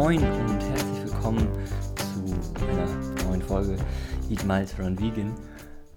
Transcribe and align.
Moin 0.00 0.22
und 0.22 0.60
herzlich 0.60 1.12
willkommen 1.12 1.48
zu 1.96 2.64
einer 2.68 2.86
neuen 3.24 3.42
Folge 3.42 3.76
Eat 4.30 4.44
Miles 4.44 4.78
Run 4.78 4.96
Vegan, 5.00 5.34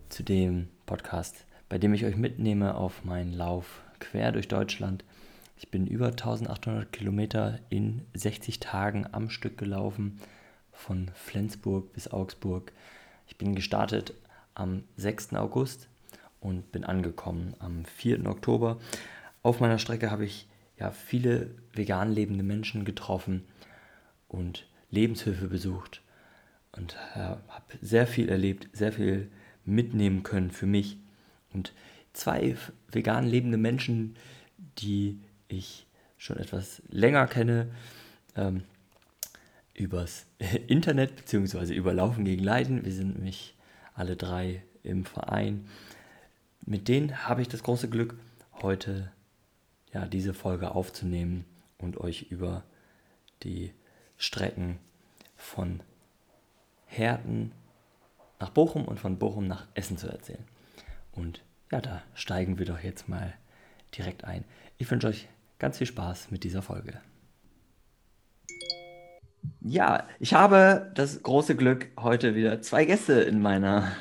zu 0.10 0.24
dem 0.24 0.70
Podcast, 0.88 1.46
bei 1.70 1.78
dem 1.78 1.94
ich 1.94 2.04
euch 2.04 2.16
mitnehme 2.16 2.74
auf 2.74 3.06
meinen 3.06 3.32
Lauf 3.32 3.84
quer 4.00 4.32
durch 4.32 4.48
Deutschland. 4.48 5.06
Ich 5.56 5.70
bin 5.70 5.86
über 5.86 6.08
1800 6.08 6.92
Kilometer 6.92 7.60
in 7.70 8.02
60 8.16 8.60
Tagen 8.60 9.06
am 9.12 9.30
Stück 9.30 9.60
gelaufen, 9.60 10.20
von 10.72 11.12
Flensburg 11.14 11.94
bis 11.94 12.08
Augsburg. 12.08 12.72
Ich 13.28 13.38
bin 13.38 13.54
gestartet 13.54 14.16
am 14.56 14.84
6. 14.98 15.36
August 15.36 15.90
und 16.40 16.72
bin 16.72 16.86
angekommen 16.86 17.54
am 17.60 17.86
4. 17.86 18.26
Oktober. 18.26 18.80
Auf 19.44 19.60
meiner 19.60 19.78
Strecke 19.78 20.10
habe 20.10 20.26
ich 20.26 20.48
ja, 20.80 20.90
viele 20.90 21.52
vegan 21.74 22.12
lebende 22.12 22.44
Menschen 22.44 22.84
getroffen 22.84 23.44
und 24.32 24.66
Lebenshilfe 24.90 25.48
besucht 25.48 26.02
und 26.72 26.98
habe 27.16 27.42
sehr 27.82 28.08
viel 28.08 28.30
erlebt, 28.30 28.70
sehr 28.74 28.94
viel 28.94 29.30
mitnehmen 29.66 30.24
können 30.24 30.52
für 30.52 30.66
mich. 30.66 30.98
Und 31.54 31.74
zwei 32.14 32.56
vegan 32.92 33.28
lebende 33.28 33.58
Menschen, 33.58 34.16
die 34.80 35.20
ich 35.50 35.86
schon 36.18 36.38
etwas 36.38 36.82
länger 36.90 37.28
kenne, 37.28 37.68
ähm, 38.36 38.64
übers 39.74 40.26
Internet 40.68 41.16
bzw. 41.16 41.74
über 41.74 41.94
Laufen 41.94 42.24
gegen 42.24 42.44
Leiden. 42.44 42.86
Wir 42.86 42.94
sind 42.94 43.16
nämlich 43.16 43.56
alle 43.94 44.16
drei 44.16 44.64
im 44.84 45.04
Verein. 45.04 45.68
Mit 46.66 46.88
denen 46.88 47.28
habe 47.28 47.42
ich 47.42 47.50
das 47.50 47.64
große 47.64 47.90
Glück, 47.90 48.16
heute 48.62 49.12
ja, 49.94 50.06
diese 50.06 50.34
Folge 50.34 50.72
aufzunehmen 50.72 51.44
und 51.78 51.98
euch 51.98 52.28
über 52.30 52.64
die 53.44 53.74
Strecken 54.22 54.78
von 55.36 55.82
Herten 56.86 57.52
nach 58.40 58.52
Bochum 58.52 58.86
und 58.86 59.00
von 59.00 59.18
Bochum 59.18 59.48
nach 59.48 59.68
Essen 59.74 59.98
zu 59.98 60.08
erzählen. 60.08 60.46
Und 61.12 61.44
ja, 61.72 61.82
da 61.82 62.04
steigen 62.14 62.60
wir 62.60 62.66
doch 62.66 62.80
jetzt 62.80 63.10
mal 63.10 63.34
direkt 63.98 64.24
ein. 64.24 64.46
Ich 64.78 64.90
wünsche 64.92 65.08
euch 65.08 65.28
ganz 65.58 65.80
viel 65.80 65.88
Spaß 65.88 66.30
mit 66.30 66.44
dieser 66.44 66.62
Folge. 66.62 67.02
Ja, 69.60 70.08
ich 70.20 70.34
habe 70.34 70.92
das 70.94 71.24
große 71.24 71.56
Glück, 71.56 71.90
heute 72.00 72.36
wieder 72.36 72.62
zwei 72.62 72.86
Gäste 72.86 73.14
in 73.22 73.42
meiner 73.42 73.92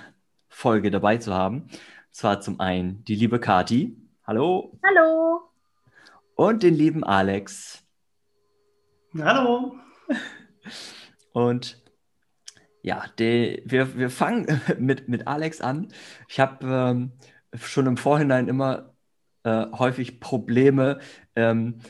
Folge 0.49 0.91
dabei 0.91 1.17
zu 1.17 1.33
haben. 1.33 1.63
Und 1.63 1.71
zwar 2.11 2.41
zum 2.41 2.61
einen 2.61 3.05
die 3.05 3.15
liebe 3.15 3.41
Kati. 3.41 3.97
Hallo. 4.27 4.79
Hallo 4.85 5.51
und 6.35 6.63
den 6.63 6.75
lieben 6.75 7.05
Alex. 7.05 7.83
Hallo. 9.19 9.77
Und 11.33 11.83
ja, 12.83 13.05
die, 13.19 13.63
wir, 13.65 13.97
wir 13.97 14.11
fangen 14.11 14.61
mit, 14.79 15.09
mit 15.09 15.27
Alex 15.27 15.61
an. 15.61 15.89
Ich 16.29 16.41
habe 16.41 16.67
ähm, 16.67 17.13
schon 17.55 17.87
im 17.87 17.97
Vorhinein 17.97 18.49
immer 18.49 18.95
äh, 19.45 19.67
häufig 19.73 20.21
Probleme, 20.21 20.99
ähm, 21.37 21.81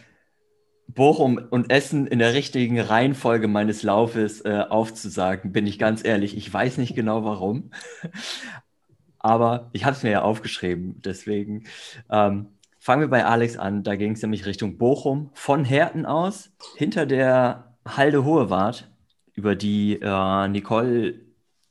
Bochum 0.89 1.41
und 1.51 1.71
Essen 1.71 2.09
in 2.09 2.19
der 2.19 2.35
richtigen 2.35 2.81
Reihenfolge 2.81 3.47
meines 3.47 3.85
Laufes 3.85 4.45
äh, 4.45 4.65
aufzusagen, 4.69 5.53
bin 5.53 5.67
ich 5.69 5.79
ganz 5.79 6.05
ehrlich. 6.05 6.37
Ich 6.37 6.53
weiß 6.53 6.79
nicht 6.79 6.97
genau 6.97 7.25
warum, 7.25 7.71
aber 9.21 9.71
ich 9.73 9.85
habe 9.85 9.95
es 9.95 10.03
mir 10.03 10.11
ja 10.11 10.23
aufgeschrieben. 10.23 11.01
Deswegen 11.03 11.65
ähm, 12.11 12.49
Fangen 12.83 13.03
wir 13.03 13.09
bei 13.09 13.27
Alex 13.27 13.59
an. 13.59 13.83
Da 13.83 13.95
ging 13.95 14.13
es 14.13 14.23
nämlich 14.23 14.47
Richtung 14.47 14.79
Bochum 14.79 15.31
von 15.35 15.67
Herten 15.67 16.07
aus, 16.07 16.51
hinter 16.77 17.05
der 17.05 17.70
Halde 17.87 18.25
Hohewart, 18.25 18.91
über 19.35 19.57
die 19.57 20.01
äh, 20.01 20.49
Nicole, 20.49 21.21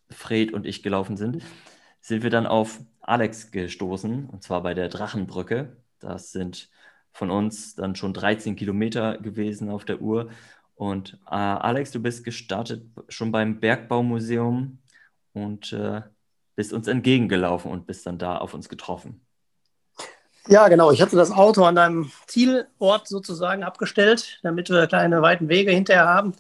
Fred 0.10 0.54
und 0.54 0.66
ich 0.66 0.82
gelaufen 0.84 1.18
sind, 1.18 1.44
sind 2.02 2.24
wir 2.24 2.30
dann 2.30 2.48
auf 2.48 2.80
Alex 3.02 3.52
gestoßen, 3.52 4.28
und 4.30 4.44
zwar 4.44 4.64
bei 4.64 4.74
der 4.74 4.90
Drachenbrücke. 4.90 5.78
Das 6.00 6.32
sind 6.32 6.70
von 7.14 7.30
uns 7.32 7.76
dann 7.76 7.96
schon 7.96 8.14
13 8.14 8.56
Kilometer 8.56 9.18
gewesen 9.18 9.70
auf 9.70 9.86
der 9.86 10.02
Uhr. 10.02 10.30
Und 10.76 11.20
äh, 11.28 11.36
Alex, 11.36 11.92
du 11.92 12.02
bist 12.02 12.24
gestartet 12.24 12.86
schon 13.10 13.32
beim 13.32 13.60
Bergbaumuseum 13.60 14.80
und 15.34 15.74
äh, 15.74 16.02
bist 16.56 16.74
uns 16.74 16.88
entgegengelaufen 16.88 17.72
und 17.72 17.88
bist 17.88 18.06
dann 18.06 18.18
da 18.18 18.38
auf 18.38 18.54
uns 18.54 18.70
getroffen. 18.70 19.22
Ja, 20.50 20.68
genau. 20.68 20.92
Ich 20.92 21.00
hatte 21.02 21.16
das 21.16 21.32
Auto 21.32 21.64
an 21.64 21.78
einem 21.78 22.12
Zielort 22.26 23.08
sozusagen 23.08 23.64
abgestellt, 23.64 24.40
damit 24.42 24.70
wir 24.72 24.88
kleine 24.88 25.22
weiten 25.22 25.48
Wege 25.48 25.72
hinterher 25.72 26.08
haben. 26.08 26.34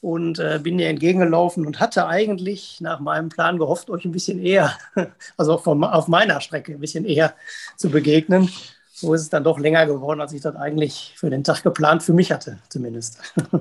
Und 0.00 0.38
äh, 0.38 0.60
bin 0.62 0.78
dir 0.78 0.88
entgegengelaufen 0.88 1.64
und 1.66 1.80
hatte 1.80 2.06
eigentlich 2.06 2.80
nach 2.80 3.00
meinem 3.00 3.28
Plan 3.28 3.58
gehofft, 3.58 3.88
euch 3.88 4.04
ein 4.04 4.12
bisschen 4.12 4.40
eher, 4.44 4.72
also 5.36 5.58
vom, 5.58 5.84
auf 5.84 6.08
meiner 6.08 6.40
Strecke 6.40 6.72
ein 6.72 6.80
bisschen 6.80 7.04
eher 7.04 7.34
zu 7.76 7.90
begegnen. 7.90 8.50
So 8.92 9.14
ist 9.14 9.22
es 9.22 9.30
dann 9.30 9.44
doch 9.44 9.58
länger 9.58 9.86
geworden, 9.86 10.20
als 10.20 10.32
ich 10.32 10.42
das 10.42 10.56
eigentlich 10.56 11.14
für 11.16 11.30
den 11.30 11.44
Tag 11.44 11.62
geplant 11.62 12.02
für 12.02 12.12
mich 12.12 12.32
hatte, 12.32 12.58
zumindest. 12.68 13.20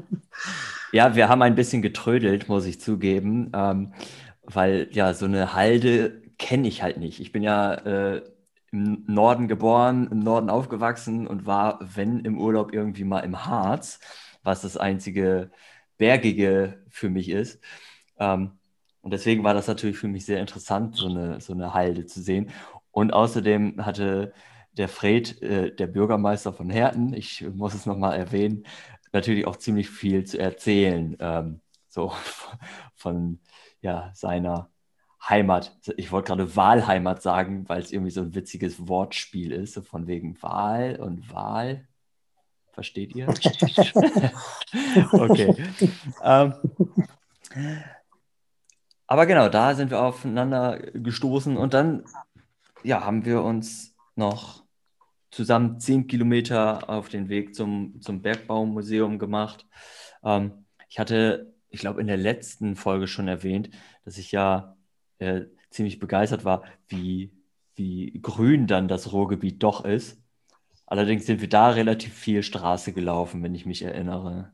Ja, 0.91 1.16
wir 1.16 1.28
haben 1.28 1.41
ein 1.41 1.56
bisschen 1.56 1.81
getrödelt, 1.81 2.47
muss 2.47 2.66
ich 2.66 2.79
zugeben, 2.79 3.52
ähm, 3.53 3.94
weil 4.44 4.88
ja 4.91 5.13
so 5.13 5.25
eine 5.25 5.53
Halde 5.53 6.22
kenne 6.38 6.67
ich 6.67 6.84
halt 6.84 6.97
nicht. 6.97 7.19
Ich 7.19 7.31
bin 7.31 7.44
ja 7.44 7.73
äh, 7.73 8.22
im 8.75 9.05
Norden 9.07 9.47
geboren, 9.47 10.09
im 10.11 10.19
Norden 10.19 10.49
aufgewachsen 10.49 11.27
und 11.27 11.45
war, 11.45 11.79
wenn 11.81 12.19
im 12.19 12.37
Urlaub, 12.37 12.73
irgendwie 12.73 13.05
mal 13.05 13.21
im 13.21 13.45
Harz, 13.45 13.99
was 14.43 14.61
das 14.61 14.75
einzige 14.77 15.49
Bergige 15.97 16.83
für 16.89 17.09
mich 17.09 17.29
ist. 17.29 17.63
Ähm, 18.19 18.59
und 19.01 19.11
deswegen 19.11 19.43
war 19.43 19.53
das 19.53 19.67
natürlich 19.67 19.97
für 19.97 20.09
mich 20.09 20.25
sehr 20.25 20.41
interessant, 20.41 20.95
so 20.95 21.07
eine, 21.07 21.39
so 21.39 21.53
eine 21.53 21.73
Halde 21.73 22.05
zu 22.05 22.21
sehen. 22.21 22.51
Und 22.91 23.13
außerdem 23.13 23.85
hatte 23.85 24.33
der 24.73 24.89
Fred, 24.89 25.41
äh, 25.41 25.73
der 25.73 25.87
Bürgermeister 25.87 26.51
von 26.53 26.69
Herten, 26.69 27.13
ich 27.13 27.45
muss 27.53 27.73
es 27.73 27.85
nochmal 27.85 28.17
erwähnen, 28.17 28.65
natürlich 29.13 29.47
auch 29.47 29.55
ziemlich 29.55 29.89
viel 29.89 30.25
zu 30.25 30.37
erzählen, 30.39 31.15
ähm, 31.19 31.61
so 31.87 32.11
von 32.95 33.39
ja, 33.81 34.11
seiner 34.13 34.69
Heimat. 35.27 35.75
Ich 35.97 36.11
wollte 36.11 36.27
gerade 36.27 36.55
Wahlheimat 36.55 37.21
sagen, 37.21 37.67
weil 37.67 37.81
es 37.81 37.91
irgendwie 37.91 38.11
so 38.11 38.21
ein 38.21 38.35
witziges 38.35 38.87
Wortspiel 38.87 39.51
ist, 39.51 39.73
so 39.73 39.81
von 39.81 40.07
wegen 40.07 40.41
Wahl 40.41 40.97
und 40.99 41.31
Wahl. 41.33 41.87
Versteht 42.73 43.15
ihr? 43.15 43.27
okay. 45.11 45.55
ähm, 46.23 46.53
aber 49.07 49.25
genau, 49.25 49.49
da 49.49 49.75
sind 49.75 49.91
wir 49.91 50.01
aufeinander 50.01 50.79
gestoßen 50.93 51.57
und 51.57 51.73
dann 51.73 52.05
ja, 52.83 53.03
haben 53.03 53.25
wir 53.25 53.41
uns 53.43 53.95
noch 54.15 54.63
zusammen 55.31 55.79
zehn 55.79 56.07
Kilometer 56.07 56.89
auf 56.89 57.09
den 57.09 57.29
Weg 57.29 57.55
zum, 57.55 57.99
zum 58.01 58.21
Bergbaumuseum 58.21 59.19
gemacht. 59.19 59.65
Ähm, 60.23 60.65
ich 60.87 60.99
hatte, 60.99 61.53
ich 61.69 61.79
glaube, 61.79 61.99
in 61.99 62.07
der 62.07 62.17
letzten 62.17 62.75
Folge 62.75 63.07
schon 63.07 63.27
erwähnt, 63.27 63.69
dass 64.05 64.17
ich 64.17 64.31
ja 64.31 64.77
äh, 65.19 65.41
ziemlich 65.69 65.99
begeistert 65.99 66.45
war, 66.45 66.63
wie, 66.87 67.31
wie 67.75 68.19
grün 68.21 68.67
dann 68.67 68.87
das 68.87 69.11
Ruhrgebiet 69.11 69.61
doch 69.63 69.85
ist. 69.85 70.17
Allerdings 70.85 71.25
sind 71.25 71.41
wir 71.41 71.49
da 71.49 71.69
relativ 71.69 72.13
viel 72.13 72.43
Straße 72.43 72.93
gelaufen, 72.93 73.41
wenn 73.43 73.55
ich 73.55 73.65
mich 73.65 73.81
erinnere. 73.81 74.53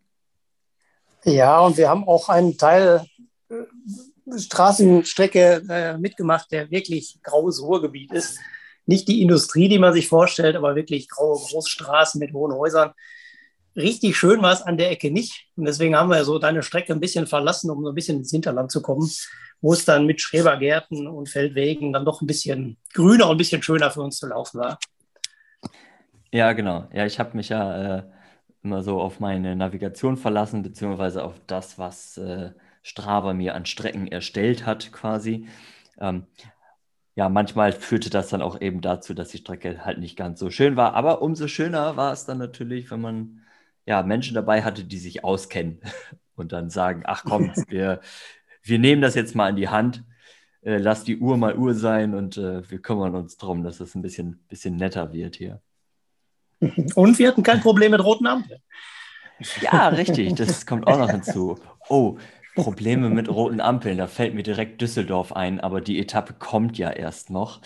Ja, 1.24 1.60
und 1.60 1.78
wir 1.78 1.90
haben 1.90 2.08
auch 2.08 2.30
einen 2.30 2.58
Teil 2.58 3.06
äh, 3.50 4.40
Straßenstrecke 4.40 5.64
äh, 5.70 5.98
mitgemacht, 5.98 6.52
der 6.52 6.72
wirklich 6.72 7.20
graues 7.22 7.62
Ruhrgebiet 7.62 8.12
ist. 8.12 8.40
Nicht 8.86 9.08
die 9.08 9.22
Industrie, 9.22 9.70
die 9.70 9.80
man 9.80 9.94
sich 9.94 10.08
vorstellt, 10.08 10.56
aber 10.56 10.76
wirklich 10.76 11.10
graue 11.10 11.38
Großstraßen 11.38 12.20
mit 12.20 12.34
hohen 12.34 12.54
Häusern. 12.54 12.94
Richtig 13.76 14.18
schön 14.18 14.42
war 14.42 14.54
es 14.54 14.62
an 14.62 14.78
der 14.78 14.92
Ecke 14.92 15.12
nicht. 15.12 15.48
Und 15.56 15.66
deswegen 15.66 15.96
haben 15.96 16.10
wir 16.10 16.24
so 16.26 16.40
deine 16.40 16.64
Strecke 16.64 16.94
ein 16.94 17.00
bisschen 17.00 17.28
verlassen, 17.28 17.70
um 17.72 17.84
so 17.84 17.90
ein 17.90 17.96
bisschen 17.96 18.18
ins 18.18 18.32
Hinterland 18.32 18.72
zu 18.72 18.82
kommen 18.82 19.10
wo 19.62 19.74
es 19.74 19.86
dann 19.86 20.06
mit 20.06 20.20
Schrebergärten 20.22 21.08
und 21.08 21.30
Feldwegen 21.30 21.94
dann 21.94 22.06
doch 22.06 22.22
ein 22.22 22.28
bisschen 22.28 22.78
grüner 22.94 23.26
und 23.26 23.36
ein 23.36 23.38
bisschen 23.38 23.62
schöner 23.62 23.92
für 23.92 24.02
uns 24.02 24.18
zu 24.18 24.28
laufen 24.28 24.60
war. 24.60 24.80
Ja, 26.32 26.54
genau. 26.54 26.88
Ja, 26.94 27.06
ich 27.06 27.20
habe 27.20 27.38
mich 27.38 27.50
ja 27.50 27.98
äh, 27.98 28.04
immer 28.64 28.82
so 28.82 29.00
auf 29.00 29.20
meine 29.20 29.56
Navigation 29.56 30.18
verlassen, 30.18 30.64
beziehungsweise 30.64 31.24
auf 31.24 31.40
das, 31.46 31.78
was 31.78 32.18
äh, 32.18 32.52
Strava 32.82 33.34
mir 33.34 33.54
an 33.54 33.66
Strecken 33.66 34.08
erstellt 34.08 34.66
hat, 34.66 34.92
quasi. 34.92 35.48
Ähm, 36.00 36.26
ja, 37.16 37.30
manchmal 37.30 37.74
führte 37.74 38.10
das 38.10 38.30
dann 38.30 38.42
auch 38.42 38.60
eben 38.62 38.82
dazu, 38.82 39.14
dass 39.14 39.30
die 39.30 39.40
Strecke 39.40 39.86
halt 39.86 40.00
nicht 40.00 40.16
ganz 40.16 40.40
so 40.40 40.50
schön 40.50 40.76
war. 40.76 40.96
Aber 40.96 41.22
umso 41.22 41.48
schöner 41.48 41.98
war 41.98 42.14
es 42.14 42.26
dann 42.26 42.38
natürlich, 42.40 42.90
wenn 42.90 43.02
man 43.02 43.42
ja 43.92 44.04
Menschen 44.04 44.36
dabei 44.36 44.64
hatte, 44.64 44.84
die 44.84 44.98
sich 44.98 45.24
auskennen 45.24 45.80
und 46.36 46.52
dann 46.54 46.70
sagen: 46.70 47.04
Ach 47.06 47.24
komm, 47.26 47.52
wir, 47.68 48.00
wir 48.64 48.80
nehmen 48.80 49.02
das 49.02 49.16
jetzt 49.16 49.36
mal 49.36 49.50
in 49.50 49.58
die 49.58 49.70
Hand, 49.70 50.04
äh, 50.64 50.78
lass 50.78 51.04
die 51.04 51.18
Uhr 51.18 51.38
mal 51.38 51.58
Uhr 51.58 51.74
sein 51.74 52.16
und 52.16 52.38
äh, 52.38 52.70
wir 52.70 52.82
kümmern 52.82 53.16
uns 53.16 53.38
darum, 53.38 53.64
dass 53.64 53.80
es 53.80 53.96
ein 53.96 54.02
bisschen, 54.02 54.44
bisschen 54.48 54.78
netter 54.78 55.12
wird 55.14 55.36
hier. 55.36 55.62
Und 56.96 57.18
wir 57.20 57.28
hatten 57.28 57.44
kein 57.44 57.60
Problem 57.60 57.92
mit 57.92 58.04
roten 58.04 58.28
Ampeln. 58.28 58.62
Ja, 59.62 59.88
richtig, 59.88 60.36
das 60.36 60.68
kommt 60.68 60.86
auch 60.86 61.00
noch 61.00 61.10
hinzu. 61.10 61.58
Oh, 61.90 62.18
Probleme 62.54 63.10
mit 63.10 63.28
roten 63.28 63.60
Ampeln, 63.60 63.98
da 63.98 64.06
fällt 64.06 64.36
mir 64.36 64.44
direkt 64.44 64.80
Düsseldorf 64.82 65.34
ein, 65.34 65.60
aber 65.60 65.82
die 65.82 66.00
Etappe 66.00 66.34
kommt 66.34 66.78
ja 66.78 66.92
erst 66.92 67.32
noch. 67.32 67.62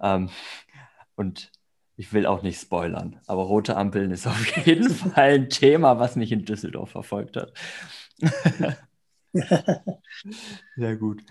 Ähm, 0.00 0.30
und 1.16 1.50
ich 1.96 2.12
will 2.12 2.26
auch 2.26 2.42
nicht 2.42 2.60
spoilern, 2.60 3.20
aber 3.26 3.42
rote 3.42 3.76
Ampeln 3.76 4.10
ist 4.10 4.26
auf 4.26 4.56
jeden 4.66 4.90
Fall 4.90 5.34
ein 5.34 5.48
Thema, 5.48 5.98
was 5.98 6.16
mich 6.16 6.32
in 6.32 6.44
Düsseldorf 6.44 6.90
verfolgt 6.90 7.36
hat. 7.36 7.52
Sehr 10.76 10.96
gut. 10.96 11.22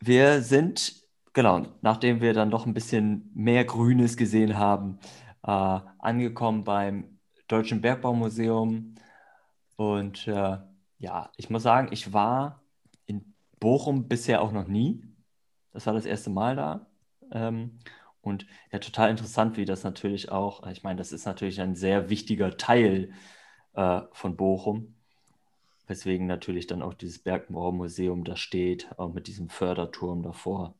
Wir 0.00 0.42
sind, 0.42 0.94
genau, 1.32 1.66
nachdem 1.82 2.20
wir 2.20 2.32
dann 2.32 2.50
doch 2.50 2.66
ein 2.66 2.74
bisschen 2.74 3.30
mehr 3.34 3.64
Grünes 3.64 4.16
gesehen 4.16 4.58
haben, 4.58 4.98
äh, 5.42 5.80
angekommen 5.98 6.64
beim 6.64 7.18
Deutschen 7.48 7.80
Bergbaumuseum. 7.80 8.94
Und 9.76 10.26
äh, 10.26 10.58
ja, 10.98 11.30
ich 11.36 11.50
muss 11.50 11.62
sagen, 11.62 11.88
ich 11.92 12.12
war 12.12 12.62
in 13.06 13.34
Bochum 13.60 14.08
bisher 14.08 14.42
auch 14.42 14.52
noch 14.52 14.66
nie. 14.66 15.02
Das 15.72 15.86
war 15.86 15.94
das 15.94 16.06
erste 16.06 16.30
Mal 16.30 16.56
da. 16.56 16.86
Ähm, 17.32 17.78
und 18.26 18.46
ja, 18.72 18.78
total 18.78 19.10
interessant, 19.10 19.56
wie 19.56 19.64
das 19.64 19.84
natürlich 19.84 20.30
auch, 20.30 20.66
ich 20.66 20.82
meine, 20.82 20.98
das 20.98 21.12
ist 21.12 21.26
natürlich 21.26 21.60
ein 21.60 21.74
sehr 21.74 22.10
wichtiger 22.10 22.56
Teil 22.56 23.12
äh, 23.74 24.02
von 24.12 24.36
Bochum, 24.36 24.94
weswegen 25.86 26.26
natürlich 26.26 26.66
dann 26.66 26.82
auch 26.82 26.94
dieses 26.94 27.20
Bergbaumuseum 27.20 28.24
da 28.24 28.36
steht, 28.36 28.88
auch 28.98 29.12
mit 29.12 29.28
diesem 29.28 29.48
Förderturm 29.48 30.22
davor. 30.22 30.74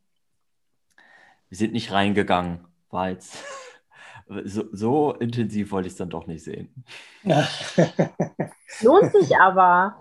Wir 1.48 1.58
sind 1.58 1.72
nicht 1.72 1.92
reingegangen, 1.92 2.66
war 2.90 3.10
jetzt 3.10 3.44
so, 4.44 4.64
so 4.72 5.12
intensiv 5.14 5.70
wollte 5.70 5.86
ich 5.86 5.92
es 5.92 5.98
dann 5.98 6.10
doch 6.10 6.26
nicht 6.26 6.42
sehen. 6.42 6.84
Lohnt 8.82 9.12
sich 9.12 9.36
aber. 9.38 9.96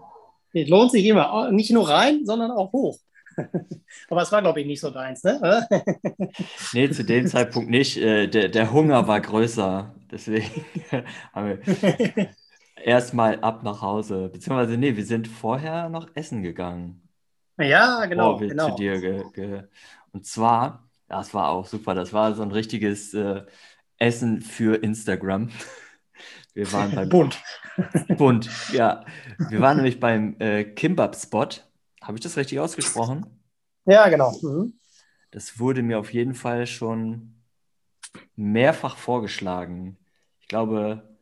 Es 0.53 0.67
lohnt 0.69 0.91
sich 0.91 1.05
immer. 1.05 1.51
Nicht 1.51 1.71
nur 1.71 1.87
rein, 1.87 2.25
sondern 2.25 2.51
auch 2.51 2.71
hoch. 2.71 2.97
Aber 4.09 4.21
es 4.21 4.31
war, 4.31 4.41
glaube 4.41 4.61
ich, 4.61 4.67
nicht 4.67 4.81
so 4.81 4.89
deins, 4.89 5.23
ne? 5.23 5.67
nee, 6.73 6.89
zu 6.89 7.03
dem 7.03 7.27
Zeitpunkt 7.27 7.69
nicht. 7.69 7.97
Äh, 7.97 8.27
der, 8.27 8.49
der 8.49 8.71
Hunger 8.71 9.07
war 9.07 9.19
größer. 9.19 9.93
Deswegen 10.11 10.65
haben 11.33 11.59
wir 11.65 12.29
erstmal 12.83 13.39
ab 13.41 13.63
nach 13.63 13.81
Hause. 13.81 14.29
Beziehungsweise, 14.29 14.77
nee, 14.77 14.95
wir 14.95 15.05
sind 15.05 15.27
vorher 15.27 15.89
noch 15.89 16.09
essen 16.15 16.43
gegangen. 16.43 17.01
Ja, 17.57 18.05
genau. 18.05 18.37
genau. 18.37 18.71
Zu 18.71 18.75
dir 18.75 18.99
ge, 18.99 19.23
ge, 19.33 19.63
und 20.11 20.25
zwar, 20.25 20.89
das 21.07 21.33
war 21.33 21.49
auch 21.49 21.65
super, 21.65 21.95
das 21.95 22.11
war 22.11 22.33
so 22.35 22.41
ein 22.41 22.51
richtiges 22.51 23.13
äh, 23.13 23.43
Essen 23.97 24.41
für 24.41 24.83
Instagram. 24.83 25.49
Wir 26.53 26.71
waren 26.71 26.95
beim 26.95 27.09
Bunt. 27.09 27.41
Bunt, 28.17 28.49
ja. 28.71 29.05
Wir 29.49 29.59
waren 29.59 29.77
nämlich 29.77 29.99
beim 29.99 30.37
äh, 30.39 30.63
Kimbab-Spot. 30.63 31.49
Habe 32.05 32.19
ich 32.19 32.23
das 32.23 32.37
richtig 32.37 32.59
ausgesprochen? 32.59 33.25
Ja, 33.85 34.07
genau. 34.09 34.31
Mhm. 34.43 34.79
Das 35.31 35.57
wurde 35.59 35.81
mir 35.81 35.97
auf 35.97 36.13
jeden 36.13 36.35
Fall 36.35 36.67
schon 36.67 37.41
mehrfach 38.35 38.95
vorgeschlagen. 38.95 39.97
Ich 40.39 40.47
glaube, 40.47 41.17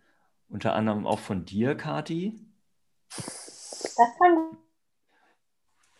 unter 0.49 0.75
anderem 0.75 1.07
auch 1.07 1.19
von 1.19 1.45
dir, 1.45 1.75
Kati. 1.75 2.37
Das 3.15 3.95
kann, 4.19 4.57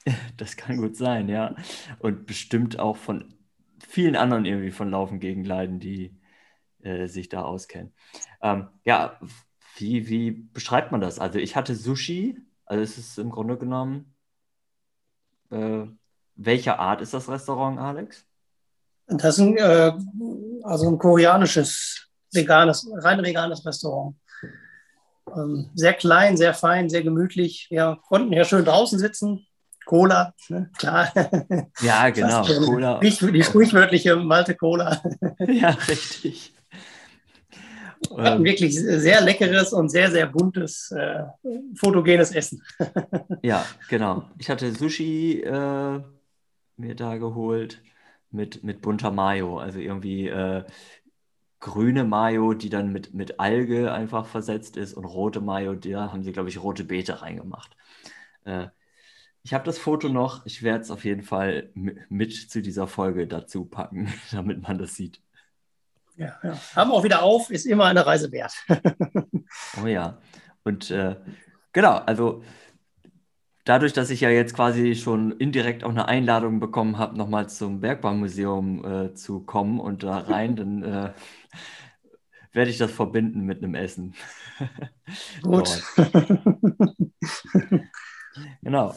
das 0.38 0.58
kann 0.58 0.78
gut 0.78 0.98
sein, 0.98 1.30
ja. 1.30 1.56
Und 2.00 2.26
bestimmt 2.26 2.78
auch 2.78 2.98
von 2.98 3.34
vielen 3.88 4.18
anderen 4.18 4.44
irgendwie 4.44 4.72
von 4.72 4.92
Laufen 4.92 5.22
gegen 5.22 5.46
Leiden, 5.46 5.80
die 5.80 6.20
äh, 6.82 7.08
sich 7.08 7.30
da 7.30 7.44
auskennen. 7.44 7.94
Ähm, 8.42 8.68
ja, 8.84 9.18
wie, 9.78 10.10
wie 10.10 10.32
beschreibt 10.32 10.92
man 10.92 11.00
das? 11.00 11.20
Also 11.20 11.40
ich 11.40 11.56
hatte 11.56 11.74
Sushi, 11.74 12.38
also 12.66 12.84
es 12.84 12.98
ist 12.98 13.18
im 13.18 13.30
Grunde 13.30 13.58
genommen, 13.58 14.13
äh, 15.54 15.88
welcher 16.36 16.80
Art 16.80 17.02
ist 17.02 17.14
das 17.14 17.30
Restaurant, 17.30 17.80
Alex? 17.80 18.26
Das 19.08 19.38
ist 19.38 19.40
ein, 19.40 19.58
äh, 19.58 19.94
also 20.64 20.88
ein 20.88 20.98
koreanisches, 20.98 22.08
veganes, 22.32 22.90
rein 23.02 23.22
veganes 23.22 23.66
Restaurant. 23.66 24.16
Ähm, 25.36 25.70
sehr 25.76 25.94
klein, 25.94 26.38
sehr 26.38 26.54
fein, 26.54 26.90
sehr 26.90 27.04
gemütlich. 27.04 27.68
Wir 27.70 27.98
konnten 28.08 28.34
ja 28.34 28.44
schön 28.44 28.66
draußen 28.66 29.00
sitzen. 29.00 29.46
Cola, 29.86 30.34
ne? 30.48 30.70
klar. 30.78 31.12
Ja, 31.82 32.10
genau. 32.12 32.46
Cola. 32.46 33.00
Die, 33.00 33.32
die 33.32 33.44
sprichwörtliche 33.44 34.16
Malte 34.16 34.56
Cola. 34.56 35.02
Ja, 35.40 35.70
richtig. 35.88 36.53
Wir 38.10 38.24
hatten 38.24 38.44
wirklich 38.44 38.76
sehr 38.76 39.22
leckeres 39.22 39.74
und 39.74 39.90
sehr, 39.90 40.12
sehr 40.12 40.28
buntes, 40.28 40.92
äh, 40.92 41.24
fotogenes 41.76 42.32
Essen. 42.32 42.62
ja, 43.42 43.66
genau. 43.90 44.30
Ich 44.38 44.50
hatte 44.50 44.72
Sushi 44.72 45.42
äh, 45.42 46.02
mir 46.78 46.96
da 46.96 47.18
geholt 47.18 47.82
mit, 48.32 48.64
mit 48.64 48.82
bunter 48.82 49.12
Mayo, 49.12 49.60
also 49.60 49.80
irgendwie 49.80 50.28
äh, 50.28 50.64
grüne 51.60 52.04
Mayo, 52.04 52.54
die 52.54 52.70
dann 52.70 52.92
mit, 52.92 53.14
mit 53.14 53.40
Alge 53.40 53.94
einfach 53.94 54.26
versetzt 54.26 54.76
ist 54.76 54.94
und 54.94 55.06
rote 55.06 55.40
Mayo, 55.40 55.76
da 55.76 56.12
haben 56.12 56.24
sie, 56.24 56.34
glaube 56.34 56.50
ich, 56.50 56.62
rote 56.62 56.84
Beete 56.84 57.22
reingemacht. 57.22 57.78
Äh, 58.44 58.68
ich 59.44 59.54
habe 59.54 59.64
das 59.64 59.78
Foto 59.78 60.10
noch, 60.10 60.46
ich 60.46 60.62
werde 60.64 60.84
es 60.84 60.92
auf 60.92 61.06
jeden 61.06 61.24
Fall 61.24 61.70
mit 61.74 62.34
zu 62.34 62.62
dieser 62.62 62.88
Folge 62.88 63.28
dazu 63.28 63.66
packen, 63.66 64.12
damit 64.32 64.62
man 64.62 64.78
das 64.78 64.96
sieht. 64.96 65.22
Ja, 66.16 66.38
ja. 66.44 66.58
Haben 66.76 66.92
auch 66.92 67.04
wieder 67.04 67.24
auf, 67.24 67.50
ist 67.50 67.66
immer 67.66 67.86
eine 67.86 68.06
Reise 68.06 68.32
wert. 68.32 68.54
oh 69.82 69.88
ja. 69.88 70.18
Und 70.64 70.92
äh, 70.92 71.16
genau, 71.72 71.96
also 71.98 72.44
dadurch, 73.66 73.94
dass 73.94 74.10
ich 74.10 74.22
ja 74.22 74.30
jetzt 74.30 74.56
quasi 74.56 74.96
schon 74.96 75.32
indirekt 75.32 75.84
auch 75.84 75.90
eine 75.90 76.08
Einladung 76.08 76.60
bekommen 76.60 76.98
habe, 76.98 77.18
nochmal 77.18 77.50
zum 77.50 77.80
Bergbaumuseum 77.80 78.86
äh, 78.86 79.14
zu 79.14 79.42
kommen 79.42 79.80
und 79.80 80.04
da 80.04 80.20
rein, 80.20 80.56
dann 80.56 80.84
äh, 80.84 81.14
werde 82.52 82.70
ich 82.70 82.78
das 82.78 82.92
verbinden 82.92 83.42
mit 83.42 83.64
einem 83.64 83.76
Essen. 83.76 84.14
Gut. 85.42 85.82
genau. 88.62 88.94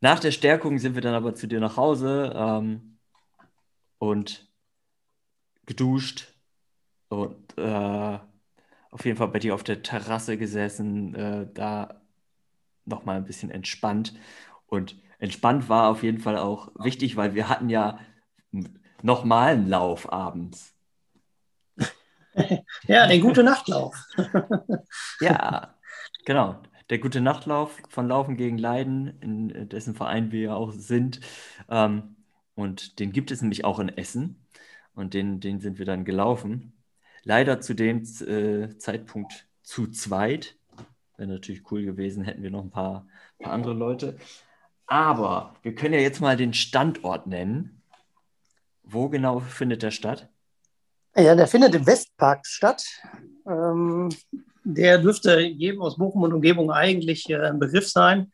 Nach 0.00 0.20
der 0.20 0.30
Stärkung 0.30 0.78
sind 0.78 0.94
wir 0.94 1.02
dann 1.02 1.14
aber 1.14 1.34
zu 1.34 1.48
dir 1.48 1.58
nach 1.58 1.76
Hause 1.76 2.32
ähm, 2.36 2.98
und 3.98 4.47
geduscht 5.68 6.32
und 7.08 7.56
äh, 7.58 8.18
auf 8.90 9.04
jeden 9.04 9.18
Fall 9.18 9.28
bei 9.28 9.38
dir 9.38 9.54
auf 9.54 9.62
der 9.62 9.82
Terrasse 9.82 10.38
gesessen, 10.38 11.14
äh, 11.14 11.46
da 11.52 12.00
nochmal 12.86 13.18
ein 13.18 13.26
bisschen 13.26 13.50
entspannt. 13.50 14.14
Und 14.66 14.96
entspannt 15.18 15.68
war 15.68 15.90
auf 15.90 16.02
jeden 16.02 16.20
Fall 16.20 16.38
auch 16.38 16.70
wichtig, 16.78 17.16
weil 17.16 17.34
wir 17.34 17.50
hatten 17.50 17.68
ja 17.68 17.98
nochmal 19.02 19.54
einen 19.54 19.68
Lauf 19.68 20.10
abends. 20.12 20.74
Ja, 22.86 23.08
den 23.08 23.20
gute 23.20 23.42
Nachtlauf. 23.42 23.96
ja, 25.20 25.74
genau. 26.24 26.62
Der 26.88 27.00
gute 27.00 27.20
Nachtlauf 27.20 27.76
von 27.88 28.06
Laufen 28.06 28.36
gegen 28.36 28.58
Leiden, 28.58 29.20
in 29.20 29.68
dessen 29.68 29.96
Verein 29.96 30.30
wir 30.30 30.40
ja 30.40 30.54
auch 30.54 30.70
sind. 30.70 31.18
Ähm, 31.68 32.14
und 32.54 33.00
den 33.00 33.10
gibt 33.10 33.32
es 33.32 33.42
nämlich 33.42 33.64
auch 33.64 33.80
in 33.80 33.88
Essen 33.88 34.47
und 34.98 35.14
den, 35.14 35.38
den 35.38 35.60
sind 35.60 35.78
wir 35.78 35.86
dann 35.86 36.04
gelaufen. 36.04 36.72
Leider 37.22 37.60
zu 37.60 37.74
dem 37.74 38.02
äh, 38.02 38.76
Zeitpunkt 38.78 39.46
zu 39.62 39.86
zweit. 39.86 40.56
Wäre 41.16 41.30
natürlich 41.30 41.70
cool 41.70 41.84
gewesen, 41.84 42.24
hätten 42.24 42.42
wir 42.42 42.50
noch 42.50 42.64
ein 42.64 42.70
paar, 42.70 43.06
paar 43.38 43.52
andere 43.52 43.74
Leute. 43.74 44.16
Aber 44.86 45.54
wir 45.62 45.74
können 45.74 45.94
ja 45.94 46.00
jetzt 46.00 46.20
mal 46.20 46.36
den 46.36 46.52
Standort 46.52 47.26
nennen. 47.26 47.82
Wo 48.82 49.08
genau 49.08 49.38
findet 49.38 49.82
der 49.82 49.90
statt? 49.92 50.28
Ja, 51.14 51.34
der 51.34 51.46
findet 51.46 51.74
im 51.74 51.86
Westpark 51.86 52.44
statt. 52.46 52.84
Ähm, 53.46 54.08
der 54.64 54.98
dürfte 54.98 55.40
jedem 55.40 55.80
aus 55.80 55.96
Bochum 55.96 56.22
und 56.22 56.32
Umgebung 56.32 56.72
eigentlich 56.72 57.30
äh, 57.30 57.36
ein 57.36 57.60
Begriff 57.60 57.88
sein. 57.88 58.32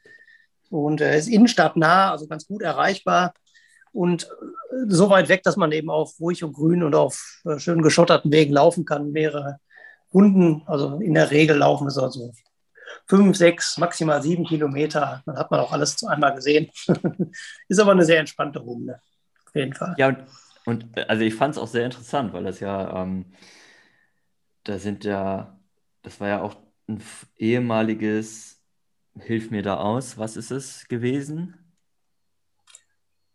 Und 0.71 1.03
er 1.03 1.17
ist 1.17 1.29
innenstadtnah, 1.29 2.11
also 2.11 2.27
ganz 2.27 2.47
gut 2.47 2.63
erreichbar 2.63 3.35
und 3.95 4.29
so 4.89 5.09
weit 5.09 5.29
weg, 5.29 5.43
dass 5.45 5.57
man 5.57 5.73
eben 5.73 5.89
auf 5.89 6.19
ruhig 6.21 6.43
und 6.43 6.53
grün 6.53 6.83
und 6.83 6.95
auf 6.95 7.41
äh, 7.45 7.59
schön 7.59 7.81
geschotterten 7.81 8.33
Wegen 8.33 8.53
laufen 8.53 8.85
kann. 8.85 9.13
Mehrere 9.13 9.59
Runden, 10.13 10.63
also 10.67 10.99
in 10.99 11.15
der 11.15 11.31
Regel 11.31 11.57
laufen 11.57 11.87
es 11.87 11.97
also 11.97 12.33
fünf, 13.07 13.37
sechs, 13.37 13.79
maximal 13.79 14.21
sieben 14.21 14.45
Kilometer. 14.45 15.23
Dann 15.27 15.37
hat 15.37 15.51
man 15.51 15.61
auch 15.61 15.73
alles 15.73 15.97
zu 15.97 16.09
einmal 16.09 16.35
gesehen. 16.35 16.71
Ist 17.69 17.81
aber 17.81 17.93
eine 17.93 18.05
sehr 18.05 18.19
entspannte 18.19 18.59
Runde, 18.59 19.01
auf 19.47 19.55
jeden 19.55 19.75
Fall. 19.75 19.95
Ja, 19.97 20.09
und, 20.09 20.19
und 20.67 21.09
also 21.09 21.23
ich 21.23 21.35
fand 21.35 21.55
es 21.55 21.59
auch 21.59 21.69
sehr 21.69 21.85
interessant, 21.85 22.33
weil 22.33 22.45
das 22.45 22.59
ja, 22.59 23.03
ähm, 23.03 23.27
da 24.65 24.79
sind 24.79 25.05
ja, 25.05 25.57
das 26.03 26.21
war 26.21 26.29
ja 26.29 26.43
auch 26.43 26.57
ein 26.89 27.01
ehemaliges, 27.37 28.61
hilf 29.21 29.53
mir 29.53 29.63
da 29.63 29.77
aus, 29.77 30.19
was 30.19 30.37
ist 30.37 30.51
es 30.51 30.89
gewesen? 30.89 31.64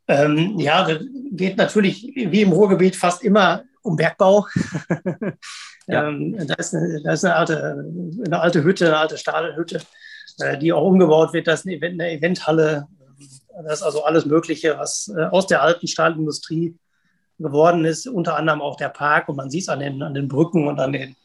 Ähm, 0.09 0.57
ja, 0.57 0.87
das 0.87 1.03
geht 1.31 1.57
natürlich 1.57 2.11
wie 2.15 2.41
im 2.41 2.51
Ruhrgebiet 2.51 2.95
fast 2.95 3.23
immer 3.23 3.63
um 3.83 3.95
Bergbau. 3.95 4.47
ja. 5.87 6.09
ähm, 6.09 6.35
da, 6.47 6.55
ist 6.55 6.73
eine, 6.73 7.01
da 7.03 7.13
ist 7.13 7.23
eine 7.23 7.35
alte, 7.35 7.85
eine 8.25 8.39
alte 8.39 8.63
Hütte, 8.63 8.87
eine 8.87 8.97
alte 8.97 9.17
Stahlhütte, 9.17 9.81
äh, 10.39 10.57
die 10.57 10.73
auch 10.73 10.83
umgebaut 10.83 11.31
wird. 11.33 11.47
Da 11.47 11.53
ist 11.53 11.67
eine, 11.67 11.75
Event, 11.75 12.01
eine 12.01 12.11
Eventhalle. 12.11 12.87
Das 13.63 13.79
ist 13.79 13.83
also 13.83 14.03
alles 14.03 14.25
Mögliche, 14.25 14.79
was 14.79 15.13
äh, 15.15 15.25
aus 15.25 15.45
der 15.45 15.61
alten 15.61 15.87
Stahlindustrie 15.87 16.75
geworden 17.37 17.85
ist, 17.85 18.07
unter 18.07 18.35
anderem 18.35 18.61
auch 18.61 18.77
der 18.77 18.89
Park. 18.89 19.29
Und 19.29 19.35
man 19.35 19.51
sieht 19.51 19.63
es 19.63 19.69
an 19.69 19.79
den, 19.79 20.01
an 20.01 20.15
den 20.15 20.27
Brücken 20.27 20.67
und 20.67 20.79
an, 20.79 20.91
den, 20.91 21.15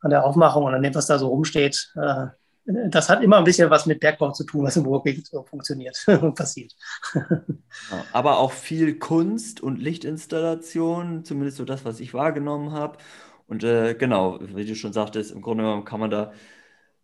an 0.00 0.10
der 0.10 0.24
Aufmachung 0.24 0.64
und 0.64 0.74
an 0.74 0.82
dem, 0.82 0.94
was 0.94 1.06
da 1.06 1.18
so 1.18 1.28
rumsteht. 1.28 1.92
Äh, 1.96 2.28
das 2.64 3.08
hat 3.08 3.22
immer 3.22 3.38
ein 3.38 3.44
bisschen 3.44 3.70
was 3.70 3.86
mit 3.86 4.00
Bergbau 4.00 4.30
zu 4.30 4.44
tun, 4.44 4.64
was 4.64 4.76
im 4.76 4.84
Ruhrgebiet 4.84 5.26
so 5.26 5.42
funktioniert 5.42 5.96
und 6.22 6.34
passiert. 6.34 6.74
Aber 8.12 8.38
auch 8.38 8.52
viel 8.52 8.98
Kunst 8.98 9.60
und 9.60 9.78
Lichtinstallation, 9.78 11.24
zumindest 11.24 11.56
so 11.56 11.64
das, 11.64 11.84
was 11.84 12.00
ich 12.00 12.14
wahrgenommen 12.14 12.72
habe. 12.72 12.98
Und 13.48 13.64
äh, 13.64 13.94
genau, 13.94 14.38
wie 14.40 14.64
du 14.64 14.74
schon 14.76 14.92
sagtest, 14.92 15.32
im 15.32 15.42
Grunde 15.42 15.64
genommen 15.64 15.84
kann 15.84 16.00
man 16.00 16.10
da 16.10 16.32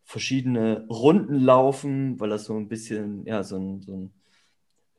verschiedene 0.04 0.86
Runden 0.88 1.40
laufen, 1.40 2.18
weil 2.20 2.30
das 2.30 2.44
so 2.44 2.56
ein 2.56 2.68
bisschen, 2.68 3.26
ja, 3.26 3.42
so 3.42 3.58
ein, 3.58 3.82
so 3.82 3.96
ein 3.96 4.14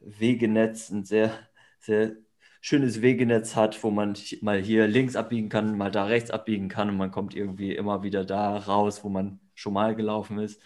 Wegenetz, 0.02 0.90
ein 0.90 1.06
sehr, 1.06 1.32
sehr 1.80 2.16
schönes 2.62 3.02
Wegenetz 3.02 3.56
hat, 3.56 3.82
wo 3.84 3.92
man 3.92 4.16
mal 4.42 4.60
hier 4.60 4.88
links 4.88 5.16
abbiegen 5.16 5.50
kann, 5.50 5.78
mal 5.78 5.92
da 5.92 6.06
rechts 6.06 6.32
abbiegen 6.32 6.68
kann 6.68 6.90
und 6.90 6.98
man 6.98 7.12
kommt 7.12 7.36
irgendwie 7.36 7.76
immer 7.76 8.04
wieder 8.04 8.26
da 8.26 8.58
raus, 8.58 9.04
wo 9.04 9.10
man 9.10 9.40
schon 9.56 9.74
mal 9.74 9.96
gelaufen 9.96 10.40
ist. 10.40 10.62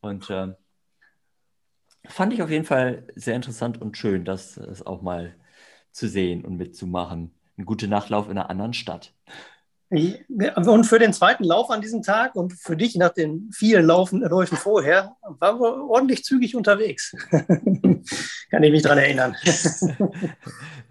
Und 0.00 0.30
äh, 0.30 0.54
fand 2.06 2.32
ich 2.32 2.42
auf 2.42 2.50
jeden 2.50 2.64
Fall 2.64 3.06
sehr 3.14 3.36
interessant 3.36 3.80
und 3.80 3.96
schön, 3.96 4.24
das, 4.24 4.54
das 4.54 4.84
auch 4.86 5.02
mal 5.02 5.34
zu 5.92 6.08
sehen 6.08 6.44
und 6.44 6.56
mitzumachen. 6.56 7.34
Ein 7.56 7.64
guter 7.64 7.88
Nachtlauf 7.88 8.26
in 8.26 8.38
einer 8.38 8.50
anderen 8.50 8.72
Stadt. 8.72 9.12
Und 9.90 10.84
für 10.84 10.98
den 10.98 11.14
zweiten 11.14 11.44
Lauf 11.44 11.70
an 11.70 11.80
diesem 11.80 12.02
Tag 12.02 12.34
und 12.34 12.52
für 12.52 12.76
dich 12.76 12.94
nach 12.96 13.08
den 13.08 13.50
vielen 13.52 13.86
Laufen, 13.86 14.20
Läufen 14.20 14.58
vorher, 14.58 15.16
waren 15.22 15.58
wir 15.58 15.88
ordentlich 15.88 16.24
zügig 16.24 16.54
unterwegs. 16.54 17.16
Kann 17.30 18.62
ich 18.62 18.70
mich 18.70 18.82
daran 18.82 18.98
erinnern. 18.98 19.34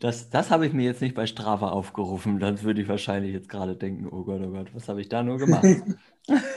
Das, 0.00 0.30
das 0.30 0.50
habe 0.50 0.66
ich 0.66 0.72
mir 0.72 0.84
jetzt 0.84 1.02
nicht 1.02 1.16
bei 1.16 1.26
Strava 1.26 1.70
aufgerufen. 1.70 2.38
Dann 2.38 2.62
würde 2.62 2.80
ich 2.80 2.88
wahrscheinlich 2.88 3.32
jetzt 3.32 3.48
gerade 3.48 3.74
denken, 3.74 4.06
oh 4.08 4.22
Gott, 4.22 4.40
oh 4.44 4.50
Gott, 4.50 4.72
was 4.72 4.88
habe 4.88 5.00
ich 5.00 5.08
da 5.08 5.24
nur 5.24 5.38
gemacht? 5.38 5.64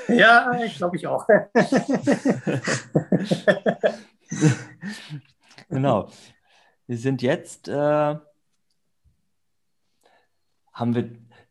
ja, 0.07 0.62
ich 0.63 0.77
glaube 0.77 0.98
ich 0.98 1.07
auch. 1.07 1.27
genau. 5.69 6.07
Wir 6.86 6.98
sind 6.98 7.24
jetzt, 7.24 7.67
äh, 7.67 8.15
haben 10.74 10.95
wir, 10.95 11.10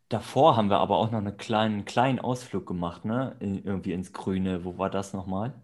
davor 0.08 0.56
haben 0.56 0.70
wir 0.70 0.78
aber 0.78 0.96
auch 0.96 1.10
noch 1.10 1.18
einen 1.18 1.38
kleinen, 1.38 1.84
kleinen 1.86 2.20
Ausflug 2.20 2.66
gemacht, 2.66 3.04
ne? 3.04 3.34
In, 3.40 3.64
irgendwie 3.64 3.94
ins 3.94 4.12
Grüne. 4.12 4.64
Wo 4.64 4.78
war 4.78 4.90
das 4.90 5.12
nochmal? 5.12 5.54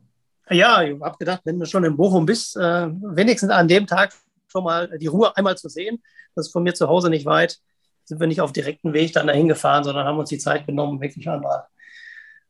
Ja, 0.51 0.83
ich 0.83 1.01
habe 1.01 1.19
gedacht, 1.19 1.43
wenn 1.45 1.61
du 1.61 1.67
schon 1.67 1.85
in 1.85 1.97
Bochum 1.97 2.27
bist, 2.27 2.57
äh, 2.57 2.89
wenigstens 2.91 3.51
an 3.51 3.69
dem 3.69 3.87
Tag 3.87 4.13
schon 4.57 4.65
mal 4.65 4.99
die 4.99 5.07
Ruhe 5.07 5.37
einmal 5.37 5.57
zu 5.57 5.69
sehen. 5.69 6.03
Das 6.35 6.47
ist 6.47 6.53
von 6.53 6.63
mir 6.63 6.75
zu 6.75 6.89
Hause 6.89 7.11
nicht 7.11 7.27
weit. 7.27 7.59
Sind 8.05 8.21
wir 8.21 8.27
nicht 8.27 8.41
auf 8.41 8.53
direkten 8.53 8.93
Weg 8.93 9.13
dann 9.13 9.27
dahin 9.27 9.49
gefahren, 9.49 9.85
sondern 9.85 10.07
haben 10.07 10.19
uns 10.19 10.31
die 10.31 10.39
Zeit 10.39 10.67
genommen, 10.67 11.01
wirklich 11.01 11.29
einmal, 11.29 11.65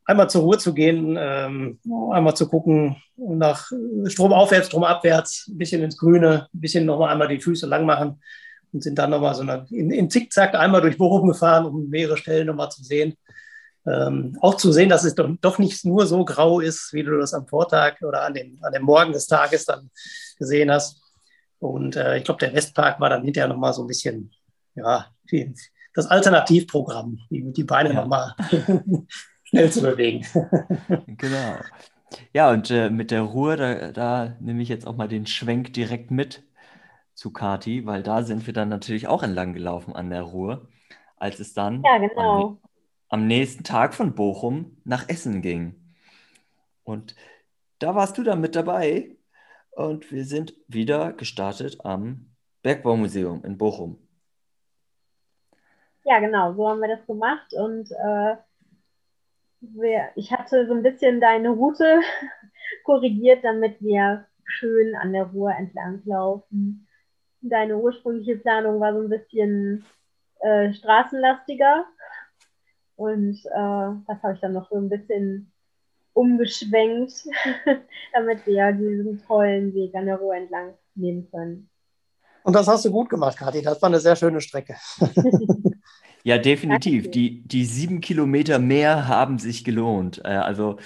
einmal 0.05 0.29
zur 0.29 0.43
Ruhe 0.43 0.57
zu 0.57 0.73
gehen, 0.73 1.17
ähm, 1.19 1.79
einmal 2.11 2.35
zu 2.35 2.47
gucken, 2.47 2.95
nach 3.17 3.71
Strom 4.05 4.31
aufwärts, 4.31 4.67
Strom 4.67 4.83
abwärts, 4.83 5.47
ein 5.49 5.57
bisschen 5.57 5.83
ins 5.83 5.97
Grüne, 5.97 6.47
ein 6.53 6.61
bisschen 6.61 6.85
nochmal 6.85 7.11
einmal 7.11 7.27
die 7.27 7.41
Füße 7.41 7.65
lang 7.65 7.85
machen 7.85 8.21
und 8.71 8.83
sind 8.83 8.97
dann 8.99 9.09
nochmal 9.09 9.35
so 9.35 9.41
eine, 9.41 9.65
in, 9.69 9.91
in 9.91 10.09
Zickzack 10.09 10.55
einmal 10.55 10.81
durch 10.81 10.97
Bochum 10.97 11.27
gefahren, 11.27 11.65
um 11.65 11.89
mehrere 11.89 12.17
Stellen 12.17 12.47
nochmal 12.47 12.69
zu 12.69 12.83
sehen. 12.83 13.17
Ähm, 13.87 14.37
auch 14.41 14.55
zu 14.55 14.71
sehen, 14.71 14.89
dass 14.89 15.05
es 15.05 15.15
doch, 15.15 15.29
doch, 15.39 15.59
nicht 15.59 15.85
nur 15.85 16.05
so 16.05 16.25
grau 16.25 16.59
ist, 16.59 16.91
wie 16.91 17.03
du 17.03 17.17
das 17.17 17.33
am 17.33 17.47
Vortag 17.47 18.01
oder 18.01 18.23
an 18.23 18.33
dem, 18.33 18.59
an 18.61 18.73
dem 18.73 18.83
Morgen 18.83 19.13
des 19.13 19.27
Tages 19.27 19.65
dann 19.65 19.89
gesehen 20.37 20.69
hast. 20.69 21.01
Und 21.59 21.95
äh, 21.95 22.17
ich 22.17 22.23
glaube, 22.23 22.39
der 22.39 22.53
Westpark 22.53 22.99
war 22.99 23.09
dann 23.09 23.23
hinterher 23.23 23.47
nochmal 23.47 23.73
so 23.73 23.83
ein 23.83 23.87
bisschen, 23.87 24.31
ja, 24.75 25.07
das 25.93 26.07
Alternativprogramm, 26.07 27.19
die, 27.29 27.51
die 27.51 27.63
Beine 27.63 27.89
ja. 27.89 28.01
nochmal 28.01 28.35
schnell 29.43 29.71
zu 29.71 29.81
bewegen. 29.81 30.25
genau. 31.17 31.55
Ja, 32.33 32.51
und 32.51 32.69
äh, 32.71 32.89
mit 32.89 33.11
der 33.11 33.21
Ruhe, 33.21 33.57
da, 33.57 33.91
da 33.91 34.35
nehme 34.39 34.61
ich 34.61 34.69
jetzt 34.69 34.85
auch 34.85 34.95
mal 34.95 35.07
den 35.07 35.25
Schwenk 35.25 35.73
direkt 35.73 36.11
mit 36.11 36.43
zu 37.13 37.31
Kati, 37.31 37.85
weil 37.85 38.03
da 38.03 38.21
sind 38.21 38.45
wir 38.45 38.53
dann 38.53 38.69
natürlich 38.69 39.07
auch 39.07 39.23
entlang 39.23 39.53
gelaufen 39.53 39.95
an 39.95 40.11
der 40.11 40.21
Ruhr, 40.21 40.67
als 41.17 41.39
es 41.39 41.53
dann 41.53 41.81
ja, 41.83 41.97
genau. 41.97 42.45
am, 42.45 42.59
am 43.09 43.27
nächsten 43.27 43.63
Tag 43.63 43.95
von 43.95 44.13
Bochum 44.13 44.77
nach 44.85 45.09
Essen 45.09 45.41
ging. 45.41 45.75
Und 46.83 47.15
da 47.79 47.95
warst 47.95 48.17
du 48.17 48.23
dann 48.23 48.39
mit 48.39 48.55
dabei 48.55 49.16
und 49.77 50.11
wir 50.11 50.25
sind 50.25 50.55
wieder 50.67 51.13
gestartet 51.13 51.77
am 51.85 52.31
Bergbaumuseum 52.63 53.45
in 53.45 53.57
Bochum. 53.57 53.99
Ja, 56.03 56.19
genau, 56.19 56.53
so 56.53 56.67
haben 56.67 56.81
wir 56.81 56.87
das 56.87 57.05
gemacht. 57.05 57.53
Und 57.53 57.91
äh, 57.91 58.37
wir, 59.59 60.09
ich 60.15 60.31
hatte 60.31 60.65
so 60.65 60.73
ein 60.73 60.81
bisschen 60.81 61.21
deine 61.21 61.49
Route 61.49 62.01
korrigiert, 62.85 63.43
damit 63.43 63.79
wir 63.79 64.25
schön 64.45 64.95
an 64.95 65.13
der 65.13 65.25
Ruhr 65.25 65.51
entlang 65.51 66.01
laufen. 66.05 66.87
Deine 67.41 67.77
ursprüngliche 67.77 68.37
Planung 68.37 68.79
war 68.79 68.93
so 68.93 69.01
ein 69.01 69.09
bisschen 69.09 69.85
äh, 70.39 70.73
straßenlastiger. 70.73 71.85
Und 72.95 73.35
äh, 73.45 74.01
das 74.07 74.23
habe 74.23 74.33
ich 74.33 74.39
dann 74.39 74.53
noch 74.53 74.71
so 74.71 74.77
ein 74.77 74.89
bisschen 74.89 75.51
umgeschwenkt, 76.17 77.13
damit 78.13 78.45
wir 78.45 78.71
diesen 78.73 79.21
tollen 79.25 79.73
Weg 79.73 79.93
an 79.95 80.07
der 80.07 80.17
Ruhr 80.17 80.35
entlang 80.35 80.73
nehmen 80.95 81.29
können. 81.29 81.69
Und 82.43 82.53
das 82.53 82.67
hast 82.67 82.85
du 82.85 82.91
gut 82.91 83.09
gemacht, 83.09 83.37
Kathi. 83.37 83.61
Das 83.61 83.81
war 83.81 83.89
eine 83.89 83.99
sehr 83.99 84.15
schöne 84.15 84.41
Strecke. 84.41 84.75
ja, 86.23 86.37
definitiv. 86.37 87.11
Die, 87.11 87.45
die 87.45 87.65
sieben 87.65 87.99
Kilometer 87.99 88.57
mehr 88.57 89.07
haben 89.07 89.37
sich 89.37 89.63
gelohnt. 89.63 90.21
Äh, 90.23 90.29
also 90.29 90.77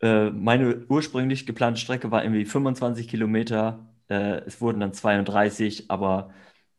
äh, 0.00 0.30
meine 0.30 0.86
ursprünglich 0.88 1.44
geplante 1.44 1.80
Strecke 1.80 2.10
war 2.10 2.22
irgendwie 2.22 2.44
25 2.44 3.08
Kilometer. 3.08 3.86
Äh, 4.08 4.42
es 4.46 4.60
wurden 4.60 4.80
dann 4.80 4.92
32, 4.92 5.90
aber 5.90 6.30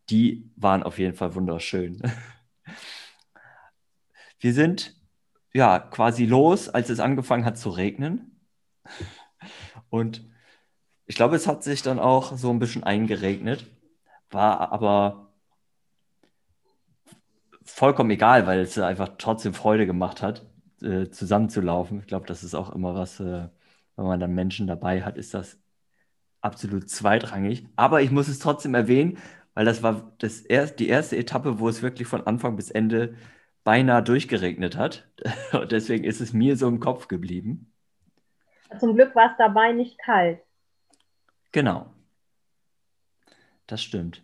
die 0.09 0.49
waren 0.55 0.83
auf 0.83 0.99
jeden 0.99 1.15
Fall 1.15 1.35
wunderschön. 1.35 2.01
Wir 4.39 4.53
sind 4.53 4.95
ja, 5.53 5.79
quasi 5.79 6.25
los, 6.25 6.69
als 6.69 6.89
es 6.89 6.99
angefangen 6.99 7.45
hat 7.45 7.57
zu 7.57 7.69
regnen. 7.69 8.39
Und 9.89 10.25
ich 11.05 11.15
glaube, 11.15 11.35
es 11.35 11.47
hat 11.47 11.63
sich 11.63 11.81
dann 11.83 11.99
auch 11.99 12.35
so 12.37 12.49
ein 12.51 12.59
bisschen 12.59 12.83
eingeregnet, 12.83 13.65
war 14.31 14.71
aber 14.71 15.33
vollkommen 17.63 18.11
egal, 18.11 18.47
weil 18.47 18.59
es 18.59 18.77
einfach 18.77 19.11
trotzdem 19.17 19.53
Freude 19.53 19.85
gemacht 19.85 20.21
hat, 20.21 20.45
äh, 20.81 21.09
zusammenzulaufen. 21.09 21.99
Ich 21.99 22.07
glaube, 22.07 22.25
das 22.27 22.43
ist 22.43 22.55
auch 22.55 22.73
immer 22.73 22.95
was, 22.95 23.19
äh, 23.19 23.49
wenn 23.95 24.05
man 24.05 24.19
dann 24.19 24.33
Menschen 24.33 24.67
dabei 24.67 25.03
hat, 25.03 25.17
ist 25.17 25.33
das 25.33 25.59
absolut 26.41 26.89
zweitrangig. 26.89 27.67
Aber 27.75 28.01
ich 28.01 28.11
muss 28.11 28.27
es 28.27 28.39
trotzdem 28.39 28.75
erwähnen, 28.75 29.17
weil 29.53 29.65
das 29.65 29.83
war 29.83 30.13
das 30.19 30.41
erst, 30.41 30.79
die 30.79 30.87
erste 30.89 31.17
Etappe, 31.17 31.59
wo 31.59 31.69
es 31.69 31.81
wirklich 31.81 32.07
von 32.07 32.25
Anfang 32.27 32.55
bis 32.55 32.71
Ende 32.71 33.15
beinahe 33.63 34.03
durchgeregnet 34.03 34.77
hat. 34.77 35.07
Und 35.53 35.71
deswegen 35.71 36.03
ist 36.03 36.21
es 36.21 36.33
mir 36.33 36.57
so 36.57 36.67
im 36.67 36.79
Kopf 36.79 37.07
geblieben. 37.07 37.73
Zum 38.79 38.95
Glück 38.95 39.15
war 39.15 39.31
es 39.31 39.37
dabei 39.37 39.71
nicht 39.71 39.99
kalt. 39.99 40.39
Genau. 41.51 41.93
Das 43.67 43.81
stimmt. 43.81 44.23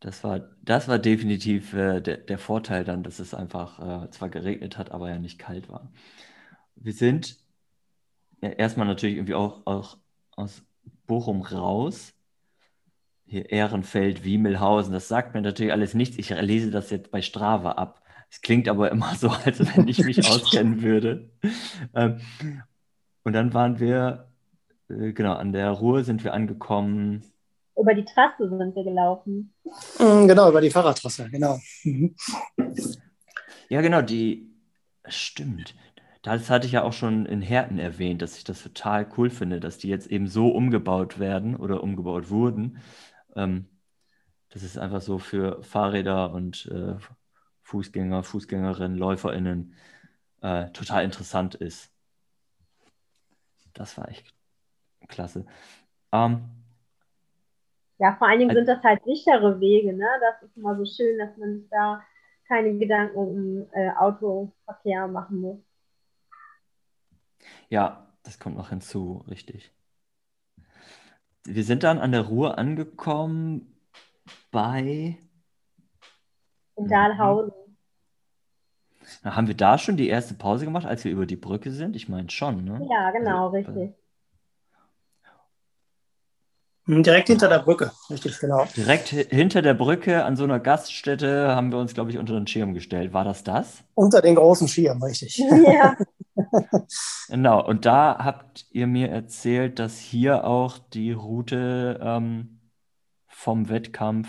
Das 0.00 0.22
war, 0.22 0.50
das 0.62 0.88
war 0.88 0.98
definitiv 0.98 1.72
äh, 1.72 2.00
der, 2.00 2.18
der 2.18 2.38
Vorteil 2.38 2.84
dann, 2.84 3.02
dass 3.02 3.18
es 3.18 3.32
einfach 3.32 4.04
äh, 4.04 4.10
zwar 4.10 4.28
geregnet 4.28 4.76
hat, 4.76 4.90
aber 4.90 5.08
ja 5.08 5.18
nicht 5.18 5.38
kalt 5.38 5.68
war. 5.68 5.90
Wir 6.74 6.92
sind 6.92 7.38
ja, 8.42 8.50
erstmal 8.50 8.86
natürlich 8.86 9.16
irgendwie 9.16 9.34
auch, 9.34 9.66
auch 9.66 9.96
aus 10.36 10.62
Bochum 11.06 11.40
raus. 11.40 12.12
Hier 13.24 13.50
Ehrenfeld, 13.50 14.22
Wiemelhausen, 14.22 14.92
das 14.92 15.08
sagt 15.08 15.34
mir 15.34 15.40
natürlich 15.42 15.72
alles 15.72 15.94
nichts. 15.94 16.18
Ich 16.18 16.30
lese 16.30 16.70
das 16.70 16.90
jetzt 16.90 17.10
bei 17.10 17.22
Strava 17.22 17.72
ab. 17.72 18.05
Es 18.36 18.42
klingt 18.42 18.68
aber 18.68 18.92
immer 18.92 19.14
so, 19.14 19.30
als 19.30 19.60
wenn 19.60 19.88
ich 19.88 20.04
mich 20.04 20.18
auskennen 20.30 20.82
würde. 20.82 21.30
Ähm, 21.94 22.20
und 23.24 23.32
dann 23.32 23.54
waren 23.54 23.80
wir, 23.80 24.28
äh, 24.90 25.12
genau, 25.12 25.32
an 25.32 25.54
der 25.54 25.70
Ruhr 25.70 26.04
sind 26.04 26.22
wir 26.22 26.34
angekommen. 26.34 27.24
Über 27.78 27.94
die 27.94 28.04
Trasse 28.04 28.46
sind 28.46 28.76
wir 28.76 28.84
gelaufen. 28.84 29.54
Mm, 29.98 30.26
genau, 30.26 30.50
über 30.50 30.60
die 30.60 30.68
Fahrradtrasse, 30.68 31.30
genau. 31.30 31.58
Mhm. 31.82 32.14
Ja, 33.70 33.80
genau, 33.80 34.02
die, 34.02 34.54
stimmt. 35.08 35.74
Das 36.22 36.50
hatte 36.50 36.66
ich 36.66 36.72
ja 36.72 36.82
auch 36.82 36.92
schon 36.92 37.24
in 37.24 37.40
Herten 37.40 37.78
erwähnt, 37.78 38.20
dass 38.20 38.36
ich 38.36 38.44
das 38.44 38.62
total 38.62 39.06
cool 39.16 39.30
finde, 39.30 39.60
dass 39.60 39.78
die 39.78 39.88
jetzt 39.88 40.08
eben 40.08 40.26
so 40.26 40.48
umgebaut 40.48 41.18
werden 41.18 41.56
oder 41.56 41.82
umgebaut 41.82 42.28
wurden. 42.28 42.82
Ähm, 43.34 43.64
das 44.50 44.62
ist 44.62 44.76
einfach 44.76 45.00
so 45.00 45.18
für 45.18 45.62
Fahrräder 45.62 46.34
und 46.34 46.66
äh, 46.70 46.96
Fußgänger, 47.66 48.22
Fußgängerinnen, 48.22 48.96
LäuferInnen 48.96 49.74
äh, 50.40 50.70
total 50.70 51.02
interessant 51.02 51.56
ist. 51.56 51.92
Das 53.74 53.98
war 53.98 54.08
echt 54.08 54.32
klasse. 55.08 55.44
Ähm, 56.12 56.48
ja, 57.98 58.14
vor 58.16 58.28
allen 58.28 58.38
Dingen 58.38 58.54
sind 58.54 58.68
das 58.68 58.82
halt 58.84 59.02
sichere 59.04 59.58
Wege, 59.58 59.92
ne? 59.92 60.06
Das 60.20 60.48
ist 60.48 60.56
immer 60.56 60.76
so 60.76 60.84
schön, 60.84 61.18
dass 61.18 61.36
man 61.36 61.58
sich 61.58 61.68
da 61.68 62.04
keine 62.46 62.78
Gedanken 62.78 63.16
um 63.16 63.66
äh, 63.72 63.90
Autoverkehr 63.96 65.08
machen 65.08 65.40
muss. 65.40 65.58
Ja, 67.68 68.06
das 68.22 68.38
kommt 68.38 68.56
noch 68.56 68.68
hinzu, 68.68 69.24
richtig. 69.28 69.72
Wir 71.42 71.64
sind 71.64 71.82
dann 71.82 71.98
an 71.98 72.12
der 72.12 72.22
Ruhr 72.22 72.58
angekommen 72.58 73.76
bei. 74.52 75.18
In 76.76 76.88
Dahlhausen. 76.88 77.52
Haben 79.24 79.46
wir 79.46 79.56
da 79.56 79.78
schon 79.78 79.96
die 79.96 80.08
erste 80.08 80.34
Pause 80.34 80.64
gemacht, 80.64 80.86
als 80.86 81.04
wir 81.04 81.12
über 81.12 81.26
die 81.26 81.36
Brücke 81.36 81.70
sind? 81.70 81.96
Ich 81.96 82.08
meine 82.08 82.30
schon, 82.30 82.64
ne? 82.64 82.86
Ja, 82.90 83.10
genau, 83.12 83.46
also, 83.46 83.56
richtig. 83.56 83.94
Hm, 86.86 87.02
direkt 87.02 87.28
hinter 87.28 87.48
der 87.48 87.60
Brücke, 87.60 87.90
richtig, 88.10 88.38
genau. 88.38 88.64
Direkt 88.76 89.08
hinter 89.08 89.60
der 89.62 89.74
Brücke 89.74 90.24
an 90.24 90.36
so 90.36 90.44
einer 90.44 90.60
Gaststätte 90.60 91.54
haben 91.54 91.72
wir 91.72 91.78
uns, 91.78 91.94
glaube 91.94 92.10
ich, 92.10 92.18
unter 92.18 92.34
den 92.34 92.46
Schirm 92.46 92.74
gestellt. 92.74 93.12
War 93.12 93.24
das 93.24 93.42
das? 93.42 93.82
Unter 93.94 94.22
den 94.22 94.36
großen 94.36 94.68
Schirm, 94.68 95.02
richtig. 95.02 95.38
Ja. 95.66 95.96
genau, 97.28 97.66
und 97.66 97.86
da 97.86 98.18
habt 98.22 98.66
ihr 98.70 98.86
mir 98.86 99.08
erzählt, 99.08 99.78
dass 99.78 99.98
hier 99.98 100.44
auch 100.44 100.78
die 100.78 101.12
Route 101.12 101.98
ähm, 102.02 102.60
vom 103.26 103.70
Wettkampf 103.70 104.28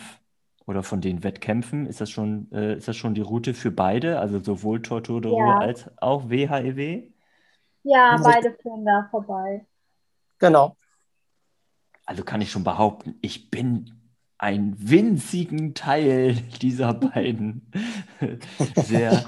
oder 0.67 0.83
von 0.83 0.99
den 0.99 1.23
Wettkämpfen, 1.23 1.87
ist 1.87 2.01
das 2.01 2.11
schon, 2.11 2.51
äh, 2.51 2.75
ist 2.75 2.87
das 2.89 2.97
schon 2.97 3.15
die 3.15 3.21
Route 3.21 3.53
für 3.53 3.71
beide, 3.71 4.19
also 4.19 4.39
sowohl 4.43 4.81
Tortur 4.81 5.21
de 5.21 5.31
ja. 5.31 5.57
als 5.59 5.89
auch 5.97 6.29
WHEW? 6.29 6.79
E 6.79 7.11
ja, 7.83 8.17
beide 8.21 8.55
führen 8.61 8.83
da 8.85 9.07
vorbei. 9.09 9.65
Genau. 10.39 10.75
Also 12.05 12.23
kann 12.23 12.41
ich 12.41 12.51
schon 12.51 12.65
behaupten, 12.65 13.15
ich 13.21 13.49
bin 13.49 13.93
einen 14.37 14.75
winzigen 14.77 15.73
Teil 15.73 16.33
dieser 16.61 16.93
beiden 16.93 17.71
sehr, 18.75 19.25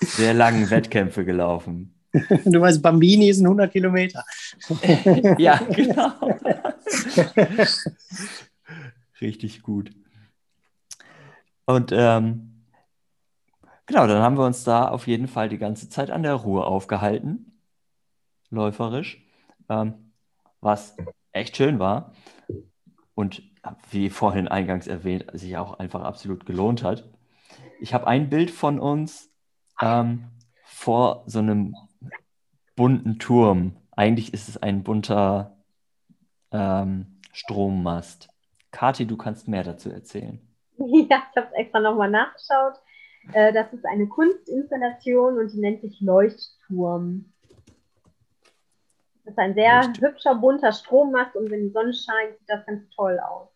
sehr 0.00 0.34
langen 0.34 0.68
Wettkämpfe 0.68 1.24
gelaufen. 1.24 1.90
Du 2.44 2.60
weißt, 2.60 2.80
Bambini 2.80 3.32
sind 3.32 3.46
100 3.46 3.72
Kilometer. 3.72 4.24
ja, 5.36 5.56
genau. 5.56 6.12
Richtig 9.20 9.62
gut. 9.62 9.90
Und 11.66 11.92
ähm, 11.92 12.64
genau, 13.86 14.06
dann 14.06 14.22
haben 14.22 14.36
wir 14.36 14.44
uns 14.44 14.64
da 14.64 14.88
auf 14.88 15.06
jeden 15.06 15.28
Fall 15.28 15.48
die 15.48 15.58
ganze 15.58 15.88
Zeit 15.88 16.10
an 16.10 16.22
der 16.22 16.34
Ruhe 16.34 16.64
aufgehalten, 16.64 17.60
läuferisch, 18.50 19.24
ähm, 19.68 20.12
was 20.60 20.96
echt 21.32 21.56
schön 21.56 21.78
war 21.78 22.12
und 23.14 23.42
wie 23.90 24.10
vorhin 24.10 24.48
eingangs 24.48 24.86
erwähnt, 24.86 25.26
sich 25.32 25.56
auch 25.56 25.78
einfach 25.78 26.02
absolut 26.02 26.46
gelohnt 26.46 26.82
hat. 26.82 27.08
Ich 27.80 27.94
habe 27.94 28.06
ein 28.06 28.28
Bild 28.28 28.50
von 28.50 28.78
uns 28.78 29.30
ähm, 29.80 30.28
vor 30.64 31.24
so 31.26 31.38
einem 31.38 31.74
bunten 32.76 33.18
Turm. 33.18 33.76
Eigentlich 33.92 34.34
ist 34.34 34.48
es 34.48 34.56
ein 34.56 34.82
bunter 34.82 35.56
ähm, 36.50 37.20
Strommast. 37.32 38.28
Kathi, 38.70 39.06
du 39.06 39.16
kannst 39.16 39.48
mehr 39.48 39.64
dazu 39.64 39.90
erzählen. 39.90 40.40
Ja, 41.08 41.22
ich 41.30 41.36
habe 41.36 41.46
es 41.46 41.52
extra 41.52 41.80
nochmal 41.80 42.10
nachgeschaut. 42.10 42.80
Äh, 43.32 43.52
das 43.52 43.72
ist 43.72 43.86
eine 43.86 44.06
Kunstinstallation 44.06 45.38
und 45.38 45.52
die 45.52 45.60
nennt 45.60 45.80
sich 45.80 46.00
Leuchtturm. 46.00 47.32
Das 49.24 49.32
ist 49.32 49.38
ein 49.38 49.54
sehr 49.54 49.86
Licht. 49.86 50.00
hübscher, 50.02 50.34
bunter 50.34 50.72
Strommast 50.72 51.36
und 51.36 51.50
wenn 51.50 51.62
die 51.62 51.70
Sonne 51.70 51.94
scheint, 51.94 52.38
sieht 52.38 52.48
das 52.48 52.66
ganz 52.66 52.88
toll 52.90 53.18
aus. 53.18 53.48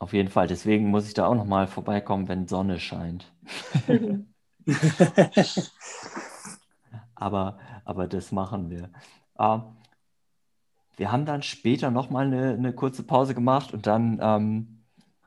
Auf 0.00 0.12
jeden 0.12 0.28
Fall, 0.28 0.46
deswegen 0.46 0.90
muss 0.90 1.08
ich 1.08 1.14
da 1.14 1.26
auch 1.26 1.34
nochmal 1.34 1.66
vorbeikommen, 1.66 2.28
wenn 2.28 2.46
Sonne 2.46 2.78
scheint. 2.78 3.32
aber, 7.14 7.58
aber 7.84 8.06
das 8.06 8.30
machen 8.30 8.70
wir. 8.70 8.90
Uh, 9.38 9.62
wir 10.98 11.12
haben 11.12 11.24
dann 11.24 11.42
später 11.42 11.90
nochmal 11.90 12.26
eine, 12.26 12.50
eine 12.50 12.72
kurze 12.72 13.04
Pause 13.04 13.34
gemacht 13.34 13.72
und 13.72 13.86
dann, 13.86 14.18
ähm, 14.20 14.84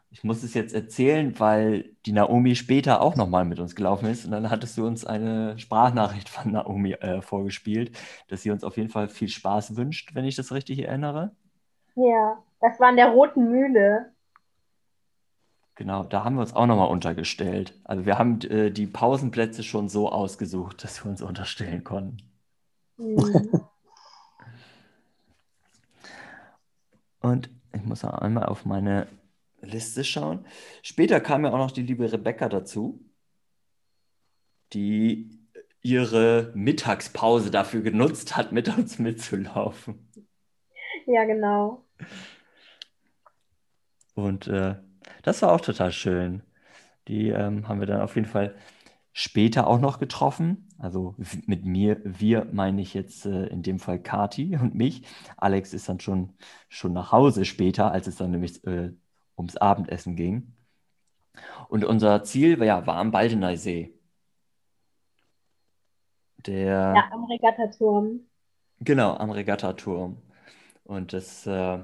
ich 0.09 0.23
muss 0.25 0.43
es 0.43 0.53
jetzt 0.53 0.75
erzählen, 0.75 1.39
weil 1.39 1.95
die 2.05 2.11
Naomi 2.11 2.55
später 2.55 3.01
auch 3.01 3.15
nochmal 3.15 3.45
mit 3.45 3.59
uns 3.59 3.73
gelaufen 3.73 4.07
ist 4.07 4.25
und 4.25 4.31
dann 4.31 4.49
hattest 4.49 4.77
du 4.77 4.85
uns 4.85 5.05
eine 5.05 5.57
Sprachnachricht 5.57 6.27
von 6.27 6.51
Naomi 6.51 6.93
äh, 6.93 7.21
vorgespielt, 7.21 7.97
dass 8.27 8.41
sie 8.41 8.51
uns 8.51 8.65
auf 8.65 8.75
jeden 8.75 8.89
Fall 8.89 9.07
viel 9.07 9.29
Spaß 9.29 9.77
wünscht, 9.77 10.13
wenn 10.13 10.25
ich 10.25 10.35
das 10.35 10.51
richtig 10.51 10.79
erinnere. 10.79 11.31
Ja, 11.95 12.37
das 12.59 12.79
war 12.79 12.89
in 12.89 12.97
der 12.97 13.09
Roten 13.09 13.49
Mühle. 13.49 14.11
Genau, 15.75 16.03
da 16.03 16.25
haben 16.25 16.35
wir 16.35 16.41
uns 16.41 16.53
auch 16.53 16.67
nochmal 16.67 16.89
untergestellt. 16.89 17.79
Also 17.85 18.05
wir 18.05 18.19
haben 18.19 18.41
äh, 18.41 18.71
die 18.71 18.87
Pausenplätze 18.87 19.63
schon 19.63 19.87
so 19.87 20.11
ausgesucht, 20.11 20.83
dass 20.83 21.03
wir 21.03 21.09
uns 21.09 21.21
unterstellen 21.21 21.85
konnten. 21.85 22.17
Mhm. 22.97 23.49
Und 27.21 27.49
ich 27.73 27.83
muss 27.83 28.03
auch 28.03 28.13
einmal 28.13 28.45
auf 28.45 28.65
meine 28.65 29.07
Liste 29.61 30.03
schauen. 30.03 30.45
Später 30.81 31.19
kam 31.21 31.45
ja 31.45 31.51
auch 31.51 31.57
noch 31.57 31.71
die 31.71 31.83
liebe 31.83 32.11
Rebecca 32.11 32.49
dazu, 32.49 32.99
die 34.73 35.39
ihre 35.81 36.51
Mittagspause 36.55 37.51
dafür 37.51 37.81
genutzt 37.81 38.35
hat, 38.35 38.51
mit 38.51 38.67
uns 38.75 38.99
mitzulaufen. 38.99 40.09
Ja, 41.07 41.23
genau. 41.25 41.85
Und 44.13 44.47
äh, 44.47 44.75
das 45.23 45.41
war 45.41 45.51
auch 45.51 45.61
total 45.61 45.91
schön. 45.91 46.43
Die 47.07 47.29
ähm, 47.29 47.67
haben 47.67 47.79
wir 47.79 47.87
dann 47.87 48.01
auf 48.01 48.15
jeden 48.15 48.27
Fall 48.27 48.55
später 49.13 49.67
auch 49.67 49.79
noch 49.79 49.99
getroffen. 49.99 50.69
Also 50.77 51.15
mit 51.45 51.65
mir, 51.65 52.01
wir 52.03 52.47
meine 52.51 52.81
ich 52.81 52.93
jetzt 52.93 53.25
äh, 53.25 53.47
in 53.47 53.61
dem 53.63 53.79
Fall 53.79 53.99
Kati 53.99 54.57
und 54.61 54.75
mich. 54.75 55.03
Alex 55.37 55.73
ist 55.73 55.89
dann 55.89 55.99
schon, 55.99 56.33
schon 56.69 56.93
nach 56.93 57.11
Hause 57.11 57.45
später, 57.45 57.91
als 57.91 58.07
es 58.07 58.15
dann 58.15 58.31
nämlich 58.31 58.63
äh, 58.65 58.91
ums 59.37 59.57
Abendessen 59.57 60.15
ging. 60.15 60.53
Und 61.69 61.85
unser 61.85 62.23
Ziel 62.23 62.59
war, 62.59 62.65
ja, 62.65 62.85
war 62.85 62.97
am 62.97 63.11
Baldener 63.11 63.55
See. 63.55 63.93
Der, 66.45 66.93
ja, 66.95 67.09
am 67.11 67.23
Regattaturm. 67.25 68.21
Genau, 68.79 69.15
am 69.15 69.29
Regattaturm. 69.29 70.17
Und 70.83 71.13
das 71.13 71.45
äh, 71.45 71.79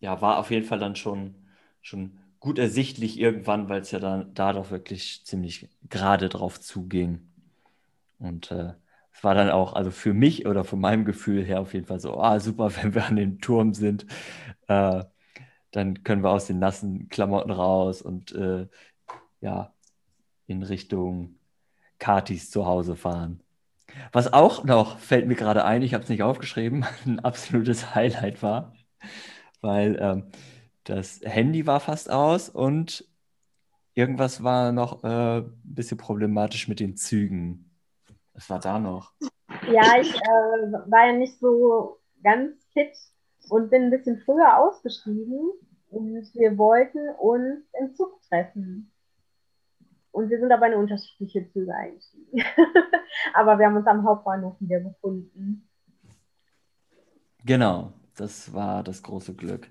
ja, 0.00 0.20
war 0.20 0.38
auf 0.38 0.50
jeden 0.50 0.66
Fall 0.66 0.78
dann 0.78 0.96
schon, 0.96 1.34
schon 1.82 2.18
gut 2.40 2.58
ersichtlich 2.58 3.18
irgendwann, 3.18 3.68
weil 3.68 3.80
es 3.80 3.90
ja 3.90 3.98
dann 3.98 4.32
da 4.34 4.52
doch 4.52 4.70
wirklich 4.70 5.24
ziemlich 5.24 5.68
gerade 5.88 6.28
drauf 6.28 6.60
zuging. 6.60 7.28
Und 8.18 8.50
äh, 8.50 8.74
es 9.12 9.24
war 9.24 9.34
dann 9.34 9.50
auch, 9.50 9.72
also 9.74 9.90
für 9.90 10.14
mich 10.14 10.46
oder 10.46 10.64
von 10.64 10.80
meinem 10.80 11.04
Gefühl 11.04 11.44
her 11.44 11.60
auf 11.60 11.74
jeden 11.74 11.86
Fall 11.86 12.00
so, 12.00 12.20
ah, 12.20 12.40
super, 12.40 12.70
wenn 12.82 12.94
wir 12.94 13.04
an 13.06 13.16
dem 13.16 13.40
Turm 13.40 13.74
sind, 13.74 14.06
äh, 14.68 15.04
dann 15.72 16.02
können 16.04 16.22
wir 16.22 16.30
aus 16.30 16.46
den 16.46 16.58
nassen 16.58 17.08
Klamotten 17.08 17.50
raus 17.50 18.02
und 18.02 18.32
äh, 18.32 18.68
ja, 19.40 19.74
in 20.46 20.62
Richtung 20.62 21.36
Katis 21.98 22.50
zu 22.50 22.66
Hause 22.66 22.96
fahren. 22.96 23.42
Was 24.12 24.32
auch 24.32 24.64
noch, 24.64 24.98
fällt 24.98 25.26
mir 25.26 25.34
gerade 25.34 25.64
ein, 25.64 25.82
ich 25.82 25.94
habe 25.94 26.04
es 26.04 26.10
nicht 26.10 26.22
aufgeschrieben, 26.22 26.86
ein 27.06 27.20
absolutes 27.20 27.94
Highlight 27.94 28.42
war, 28.42 28.74
weil 29.60 29.98
ähm, 30.00 30.30
das 30.88 31.20
Handy 31.22 31.66
war 31.66 31.80
fast 31.80 32.10
aus 32.10 32.48
und 32.48 33.06
irgendwas 33.94 34.42
war 34.42 34.72
noch 34.72 35.04
äh, 35.04 35.38
ein 35.38 35.60
bisschen 35.64 35.98
problematisch 35.98 36.66
mit 36.66 36.80
den 36.80 36.96
Zügen. 36.96 37.70
Was 38.32 38.48
war 38.48 38.58
da 38.58 38.78
noch? 38.78 39.12
Ja, 39.70 40.00
ich 40.00 40.14
äh, 40.14 40.72
war 40.86 41.06
ja 41.08 41.12
nicht 41.12 41.38
so 41.40 41.98
ganz 42.22 42.56
fit 42.72 42.96
und 43.50 43.70
bin 43.70 43.84
ein 43.84 43.90
bisschen 43.90 44.18
früher 44.24 44.58
ausgestiegen 44.58 45.50
und 45.90 46.34
wir 46.34 46.56
wollten 46.56 47.10
uns 47.18 47.64
im 47.80 47.94
Zug 47.94 48.20
treffen. 48.28 48.90
Und 50.10 50.30
wir 50.30 50.40
sind 50.40 50.50
aber 50.52 50.68
in 50.68 50.74
unterschiedliche 50.74 51.46
Züge 51.52 51.74
eingestiegen. 51.74 52.42
aber 53.34 53.58
wir 53.58 53.66
haben 53.66 53.76
uns 53.76 53.86
am 53.86 54.04
Hauptbahnhof 54.04 54.56
wieder 54.58 54.80
gefunden. 54.80 55.68
Genau, 57.44 57.92
das 58.16 58.52
war 58.52 58.82
das 58.82 59.02
große 59.02 59.34
Glück. 59.34 59.70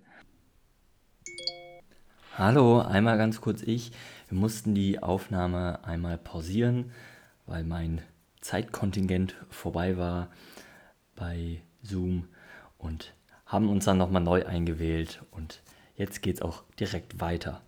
Hallo, 2.40 2.82
einmal 2.82 3.18
ganz 3.18 3.42
kurz 3.42 3.64
ich. 3.64 3.92
Wir 4.30 4.38
mussten 4.38 4.76
die 4.76 5.02
Aufnahme 5.02 5.84
einmal 5.84 6.20
pausieren, 6.20 6.92
weil 7.48 7.64
mein 7.64 8.04
Zeitkontingent 8.42 9.34
vorbei 9.50 9.98
war 9.98 10.28
bei 11.16 11.64
Zoom 11.82 12.28
und 12.78 13.16
haben 13.48 13.70
uns 13.70 13.86
dann 13.86 13.98
nochmal 13.98 14.22
neu 14.22 14.46
eingewählt 14.46 15.24
und 15.32 15.64
jetzt 15.96 16.22
geht 16.22 16.36
es 16.36 16.42
auch 16.44 16.62
direkt 16.80 17.20
weiter. 17.20 17.64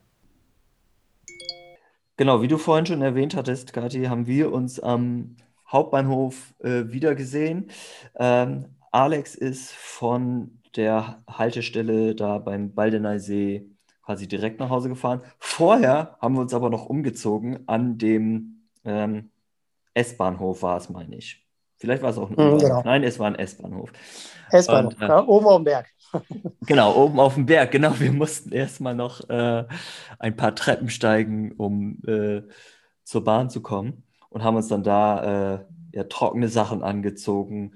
genau, 2.16 2.44
wie 2.44 2.48
du 2.48 2.60
vorhin 2.60 2.86
schon 2.86 3.02
erwähnt 3.02 3.36
hattest, 3.36 3.74
Kathi, 3.74 4.04
haben 4.04 4.28
wir 4.28 4.54
uns 4.54 4.80
am 4.80 5.36
Hauptbahnhof 5.68 6.54
äh, 6.60 6.84
wiedergesehen. 6.92 7.72
Ähm, 8.20 8.66
Alex 8.92 9.34
ist 9.34 9.72
von 9.72 10.60
der 10.76 11.24
Haltestelle 11.28 12.14
da 12.14 12.38
beim 12.38 12.76
Baldeneysee 12.76 13.66
quasi 14.10 14.28
direkt 14.28 14.60
nach 14.60 14.72
Hause 14.72 14.90
gefahren. 14.90 15.22
Vorher 15.38 16.18
haben 16.20 16.34
wir 16.34 16.42
uns 16.42 16.56
aber 16.56 16.72
noch 16.72 16.88
umgezogen 16.88 17.60
an 17.68 18.00
dem 18.00 18.64
ähm, 18.84 19.30
S-Bahnhof, 19.94 20.64
war 20.64 20.78
es, 20.78 20.90
meine 20.90 21.16
ich. 21.16 21.46
Vielleicht 21.78 22.02
war 22.02 22.10
es 22.10 22.18
auch 22.18 22.32
ein 22.32 22.36
Mhm, 22.36 22.58
genau. 22.58 22.82
Nein, 22.84 23.04
es 23.04 23.20
war 23.20 23.28
ein 23.28 23.36
S-Bahnhof. 23.36 23.92
S-Bahnhof, 24.50 25.00
äh, 25.00 25.08
ja, 25.08 25.28
oben 25.28 25.46
auf 25.46 25.56
dem 25.58 25.64
Berg. 25.64 25.86
Genau, 26.66 26.96
oben 26.96 27.20
auf 27.20 27.36
dem 27.36 27.46
Berg, 27.46 27.70
genau. 27.70 28.00
Wir 28.00 28.12
mussten 28.12 28.52
erstmal 28.52 28.96
noch 28.96 29.30
äh, 29.30 29.66
ein 30.18 30.36
paar 30.36 30.56
Treppen 30.56 30.90
steigen, 30.90 31.52
um 31.52 32.02
äh, 32.08 32.42
zur 33.04 33.24
Bahn 33.24 33.52
zu 33.52 33.62
kommen 33.62 34.02
und 34.30 34.44
haben 34.44 34.56
uns 34.56 34.70
dann 34.70 34.82
da 34.82 35.54
äh, 35.54 35.66
ja, 35.94 36.06
trockene 36.06 36.48
Sachen 36.48 36.82
angezogen. 36.82 37.76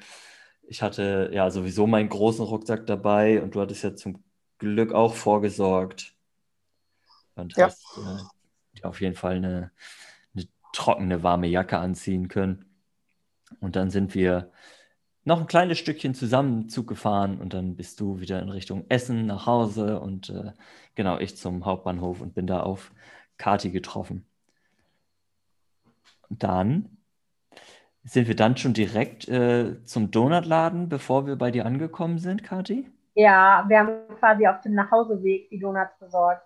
Ich 0.63 0.82
hatte 0.82 1.30
ja 1.32 1.52
sowieso 1.52 1.86
meinen 1.86 2.10
großen 2.10 2.43
Rucksack 2.43 2.88
dabei 2.88 3.39
und 3.39 3.54
du 3.54 3.62
hattest 3.62 3.84
ja 3.84 3.96
zum 3.96 4.24
Glück 4.58 4.93
auch 4.93 5.13
vorgesorgt 5.13 6.15
und 7.36 7.56
Ja. 7.56 7.65
hast 7.65 7.98
äh, 7.98 8.86
auf 8.86 9.02
jeden 9.02 9.15
Fall 9.15 9.36
eine, 9.36 9.72
eine 10.36 10.48
trockene, 10.74 11.24
warme 11.24 11.48
Jacke 11.48 11.78
anziehen 11.78 12.28
können. 12.28 12.65
Und 13.60 13.76
dann 13.76 13.89
sind 13.89 14.15
wir 14.15 14.52
noch 15.26 15.39
ein 15.39 15.48
kleines 15.48 15.78
Stückchen 15.80 16.13
zusammen 16.15 16.69
Zug 16.69 16.88
gefahren 16.88 17.39
und 17.39 17.54
dann 17.54 17.76
bist 17.76 18.00
du 18.00 18.19
wieder 18.19 18.41
in 18.41 18.50
Richtung 18.50 18.86
Essen 18.89 19.26
nach 19.26 19.46
Hause 19.46 20.00
und 20.00 20.30
äh, 20.30 20.52
genau, 20.96 21.17
ich 21.19 21.38
zum 21.38 21.65
Hauptbahnhof 21.65 22.19
und 22.22 22.34
bin 22.34 22.48
da 22.48 22.62
auf 22.62 22.91
Kati 23.38 23.72
getroffen. 23.72 24.26
Und 26.30 26.43
dann 26.43 26.98
sind 28.04 28.28
wir 28.28 28.36
dann 28.36 28.58
schon 28.58 28.74
direkt 28.74 29.30
äh, 29.30 29.82
zum 29.86 30.12
Donutladen, 30.12 30.89
bevor 30.89 31.26
wir 31.26 31.38
bei 31.38 31.52
dir 31.52 31.65
angekommen 31.65 32.17
sind, 32.17 32.43
Kati? 32.43 32.89
Ja, 33.15 33.63
wir 33.67 33.80
haben 33.80 34.15
quasi 34.19 34.48
auf 34.48 34.60
dem 34.62 34.74
Nachhauseweg 34.74 35.50
die 35.50 35.60
Donuts 35.60 35.98
besorgt. 36.00 36.46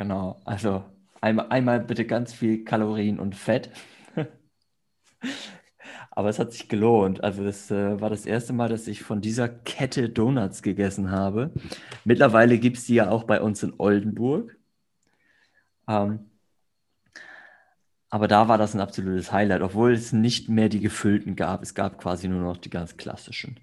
Genau, 0.00 0.40
also 0.46 0.82
einmal, 1.20 1.48
einmal 1.50 1.78
bitte 1.78 2.06
ganz 2.06 2.32
viel 2.32 2.64
Kalorien 2.64 3.20
und 3.20 3.36
Fett. 3.36 3.70
Aber 6.10 6.30
es 6.30 6.38
hat 6.38 6.52
sich 6.52 6.70
gelohnt. 6.70 7.22
Also 7.22 7.44
das 7.44 7.70
äh, 7.70 8.00
war 8.00 8.08
das 8.08 8.24
erste 8.24 8.54
Mal, 8.54 8.70
dass 8.70 8.88
ich 8.88 9.02
von 9.02 9.20
dieser 9.20 9.50
Kette 9.50 10.08
Donuts 10.08 10.62
gegessen 10.62 11.10
habe. 11.10 11.52
Mittlerweile 12.06 12.58
gibt 12.58 12.78
es 12.78 12.86
die 12.86 12.94
ja 12.94 13.10
auch 13.10 13.24
bei 13.24 13.42
uns 13.42 13.62
in 13.62 13.74
Oldenburg. 13.76 14.56
Ähm, 15.86 16.30
aber 18.08 18.26
da 18.26 18.48
war 18.48 18.56
das 18.56 18.74
ein 18.74 18.80
absolutes 18.80 19.32
Highlight, 19.32 19.60
obwohl 19.60 19.92
es 19.92 20.14
nicht 20.14 20.48
mehr 20.48 20.70
die 20.70 20.80
gefüllten 20.80 21.36
gab. 21.36 21.62
Es 21.62 21.74
gab 21.74 21.98
quasi 21.98 22.26
nur 22.26 22.40
noch 22.40 22.56
die 22.56 22.70
ganz 22.70 22.96
klassischen. 22.96 23.60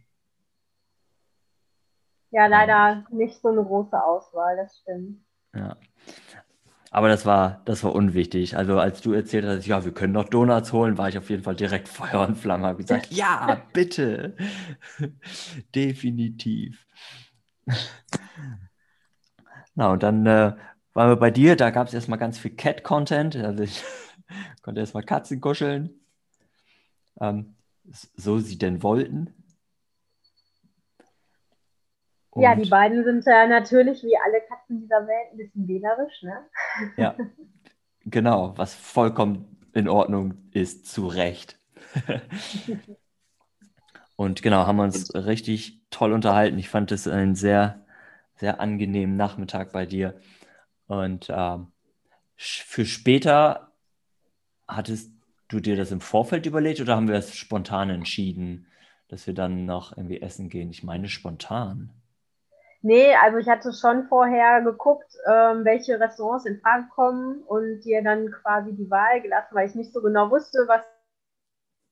Ja, 2.30 2.46
leider 2.46 3.08
nicht 3.10 3.42
so 3.42 3.48
eine 3.48 3.64
große 3.64 4.00
Auswahl, 4.04 4.56
das 4.56 4.78
stimmt. 4.78 5.26
Ja. 5.56 5.76
Aber 6.90 7.10
das 7.10 7.26
war, 7.26 7.62
das 7.66 7.84
war 7.84 7.94
unwichtig. 7.94 8.56
Also 8.56 8.80
als 8.80 9.02
du 9.02 9.12
erzählt 9.12 9.46
hast, 9.46 9.66
ja, 9.68 9.84
wir 9.84 9.94
können 9.94 10.14
noch 10.14 10.30
Donuts 10.30 10.72
holen, 10.72 10.98
war 10.98 11.10
ich 11.10 11.18
auf 11.18 11.30
jeden 11.30 11.44
Fall 11.44 11.56
direkt 11.56 11.88
Feuer 11.90 12.26
und 12.28 12.38
Flamme. 12.38 12.68
Habe 12.68 12.82
gesagt, 12.82 13.08
ja, 13.12 13.62
bitte. 13.74 14.36
Definitiv. 15.76 16.86
Na, 19.76 19.92
und 19.92 20.02
dann 20.04 20.26
äh, 20.26 20.54
waren 20.94 21.10
wir 21.10 21.18
bei 21.18 21.32
dir, 21.32 21.56
da 21.56 21.70
gab 21.70 21.88
es 21.88 21.94
erstmal 21.94 22.20
ganz 22.20 22.40
viel 22.40 22.52
Cat-Content. 22.56 23.36
Also 23.36 23.64
ich 23.64 23.84
konnte 24.62 24.82
erstmal 24.82 25.04
Katzen 25.04 25.42
kuscheln. 25.42 26.00
Ähm, 27.20 27.56
so 28.16 28.40
sie 28.40 28.58
denn 28.58 28.82
wollten. 28.84 29.34
Ja, 32.42 32.54
Und- 32.54 32.66
die 32.66 32.70
beiden 32.70 33.04
sind 33.04 33.26
ja 33.26 33.48
natürlich 33.48 34.04
wie 34.04 34.18
alle 34.18 34.42
Katzen 34.48 34.82
dieser 34.82 35.08
Welt 35.08 35.32
ein 35.32 35.38
bisschen 35.38 35.68
wählerisch, 35.68 36.24
ne? 36.24 36.46
Ja, 36.98 37.16
genau, 38.06 38.54
was 38.58 38.74
vollkommen 38.74 39.58
in 39.74 39.88
Ordnung 39.88 40.36
ist, 40.52 40.86
zu 40.88 41.08
Recht. 41.08 41.58
Und 44.16 44.42
genau, 44.42 44.66
haben 44.66 44.80
uns 44.80 45.14
richtig 45.14 45.80
toll 45.92 46.12
unterhalten. 46.12 46.58
Ich 46.58 46.70
fand 46.70 46.92
es 46.92 47.08
einen 47.08 47.36
sehr, 47.36 47.86
sehr 48.36 48.60
angenehmen 48.60 49.16
Nachmittag 49.16 49.72
bei 49.72 49.86
dir. 49.86 50.20
Und 50.88 51.28
ähm, 51.30 51.68
für 52.36 52.86
später 52.86 53.72
hattest 54.68 55.12
du 55.50 55.60
dir 55.60 55.76
das 55.76 55.92
im 55.92 56.02
Vorfeld 56.02 56.46
überlegt 56.46 56.82
oder 56.82 56.96
haben 56.96 57.08
wir 57.08 57.16
es 57.16 57.36
spontan 57.36 57.90
entschieden, 57.90 58.68
dass 59.08 59.28
wir 59.28 59.34
dann 59.36 59.66
noch 59.66 59.96
irgendwie 59.96 60.22
essen 60.22 60.50
gehen? 60.50 60.72
Ich 60.72 60.84
meine 60.84 61.10
spontan. 61.10 61.92
Nee, 62.82 63.16
also 63.16 63.38
ich 63.38 63.48
hatte 63.48 63.74
schon 63.74 64.08
vorher 64.08 64.62
geguckt, 64.62 65.12
ähm, 65.28 65.66
welche 65.66 66.00
Restaurants 66.00 66.46
in 66.46 66.60
Frage 66.62 66.86
kommen 66.94 67.42
und 67.44 67.82
dir 67.82 68.04
dann 68.04 68.32
quasi 68.32 68.74
die 68.76 68.90
Wahl 68.90 69.22
gelassen, 69.22 69.56
weil 69.56 69.68
ich 69.68 69.76
nicht 69.76 69.94
so 69.94 70.02
genau 70.02 70.30
wusste, 70.30 70.60
was 70.68 70.82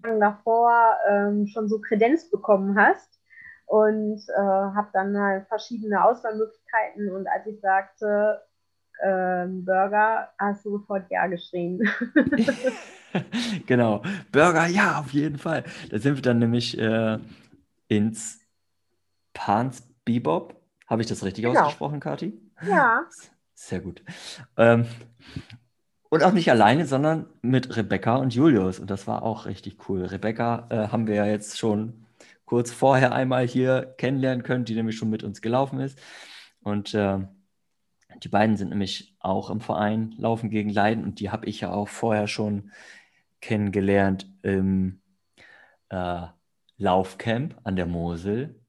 du 0.03 0.19
davor 0.19 0.97
ähm, 1.09 1.47
schon 1.47 1.67
so 1.67 1.81
Kredenz 1.81 2.29
bekommen 2.29 2.79
hast. 2.79 3.19
Und 3.67 4.21
äh, 4.29 4.41
habe 4.41 4.89
dann 4.93 5.17
halt 5.17 5.47
verschiedene 5.47 6.03
Auswahlmöglichkeiten 6.03 7.09
und 7.11 7.27
als 7.27 7.47
ich 7.47 7.59
sagte, 7.61 8.41
ähm, 9.03 9.65
Burger, 9.65 10.29
hast 10.37 10.65
du 10.65 10.77
sofort 10.77 11.09
Ja 11.09 11.25
geschrien. 11.27 11.81
Genau, 13.65 14.01
Burger, 14.31 14.67
ja, 14.67 14.99
auf 14.99 15.11
jeden 15.11 15.37
Fall. 15.37 15.63
Da 15.89 15.99
sind 15.99 16.15
wir 16.15 16.21
dann 16.21 16.39
nämlich 16.39 16.77
äh, 16.77 17.17
ins 17.87 18.39
Pans 19.33 19.83
Bebop. 20.03 20.55
Habe 20.87 21.01
ich 21.01 21.07
das 21.07 21.23
richtig 21.23 21.45
Genau. 21.45 21.59
ausgesprochen, 21.61 21.99
Kati? 21.99 22.33
ja, 22.67 23.03
Sehr 23.57 23.79
gut. 23.79 24.03
Ähm, 24.57 24.85
und 26.09 26.23
auch 26.23 26.33
nicht 26.33 26.51
alleine, 26.51 26.85
sondern 26.85 27.27
mit 27.41 27.75
Rebecca 27.77 28.17
und 28.17 28.33
Julius. 28.35 28.79
Und 28.79 28.89
das 28.91 29.07
war 29.07 29.23
auch 29.23 29.45
richtig 29.45 29.89
cool. 29.89 30.03
Rebecca 30.05 30.67
äh, 30.69 30.87
haben 30.89 31.07
wir 31.07 31.15
ja 31.15 31.25
jetzt 31.25 31.57
schon 31.57 32.05
kurz 32.45 32.71
vorher 32.71 33.13
einmal 33.13 33.47
hier 33.47 33.95
kennenlernen 33.97 34.43
können, 34.43 34.65
die 34.65 34.75
nämlich 34.75 34.97
schon 34.97 35.09
mit 35.09 35.23
uns 35.23 35.41
gelaufen 35.41 35.79
ist. 35.79 35.99
Und 36.61 36.93
ähm, 36.93 37.29
die 38.23 38.29
beiden 38.29 38.55
sind 38.57 38.69
nämlich 38.69 39.15
auch 39.19 39.49
im 39.49 39.61
Verein 39.61 40.13
Laufen 40.17 40.49
gegen 40.49 40.69
Leiden 40.69 41.03
und 41.03 41.19
die 41.19 41.31
habe 41.31 41.47
ich 41.47 41.61
ja 41.61 41.71
auch 41.71 41.87
vorher 41.87 42.27
schon 42.27 42.71
kennengelernt 43.41 44.29
im 44.41 45.01
äh, 45.89 46.21
Laufcamp 46.77 47.55
an 47.63 47.75
der 47.75 47.85
Mosel. 47.85 48.59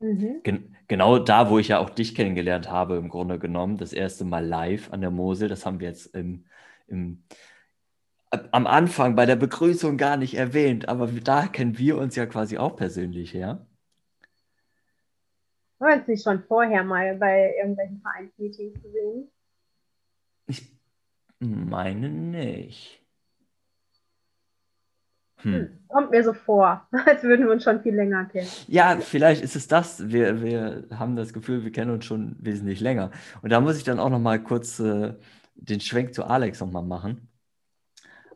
Mhm. 0.00 0.40
Gen 0.42 0.76
genau 0.88 1.18
da, 1.18 1.50
wo 1.50 1.58
ich 1.58 1.68
ja 1.68 1.78
auch 1.78 1.90
dich 1.90 2.14
kennengelernt 2.14 2.70
habe, 2.70 2.96
im 2.96 3.08
Grunde 3.08 3.38
genommen, 3.38 3.76
das 3.76 3.92
erste 3.92 4.24
Mal 4.24 4.44
live 4.44 4.92
an 4.92 5.00
der 5.00 5.10
Mosel. 5.10 5.48
Das 5.48 5.66
haben 5.66 5.80
wir 5.80 5.88
jetzt 5.88 6.14
im, 6.14 6.46
im, 6.86 7.22
am 8.30 8.66
Anfang 8.66 9.14
bei 9.14 9.26
der 9.26 9.36
Begrüßung 9.36 9.96
gar 9.96 10.16
nicht 10.16 10.34
erwähnt, 10.34 10.88
aber 10.88 11.08
da 11.08 11.46
kennen 11.46 11.78
wir 11.78 11.98
uns 11.98 12.16
ja 12.16 12.26
quasi 12.26 12.58
auch 12.58 12.76
persönlich 12.76 13.34
her. 13.34 13.66
War 15.78 15.96
jetzt 15.96 16.08
nicht 16.08 16.24
schon 16.24 16.42
vorher 16.42 16.82
mal 16.82 17.14
bei 17.16 17.54
irgendwelchen 17.56 18.00
Vereinsmeetings 18.00 18.82
gesehen? 18.82 19.30
Ich 20.46 20.72
meine 21.38 22.08
nicht. 22.08 23.00
Hm. 25.42 25.68
Kommt 25.88 26.10
mir 26.10 26.22
so 26.24 26.32
vor, 26.32 26.86
als 27.06 27.22
würden 27.22 27.46
wir 27.46 27.52
uns 27.52 27.64
schon 27.64 27.80
viel 27.82 27.94
länger 27.94 28.24
kennen. 28.26 28.48
Ja, 28.66 28.98
vielleicht 29.00 29.42
ist 29.42 29.56
es 29.56 29.68
das. 29.68 30.10
Wir, 30.10 30.42
wir 30.42 30.84
haben 30.94 31.16
das 31.16 31.32
Gefühl, 31.32 31.64
wir 31.64 31.72
kennen 31.72 31.92
uns 31.92 32.04
schon 32.04 32.36
wesentlich 32.40 32.80
länger. 32.80 33.10
Und 33.42 33.50
da 33.50 33.60
muss 33.60 33.76
ich 33.76 33.84
dann 33.84 34.00
auch 34.00 34.10
noch 34.10 34.18
mal 34.18 34.42
kurz 34.42 34.80
äh, 34.80 35.14
den 35.54 35.80
Schwenk 35.80 36.14
zu 36.14 36.24
Alex 36.24 36.60
noch 36.60 36.70
mal 36.70 36.82
machen. 36.82 37.28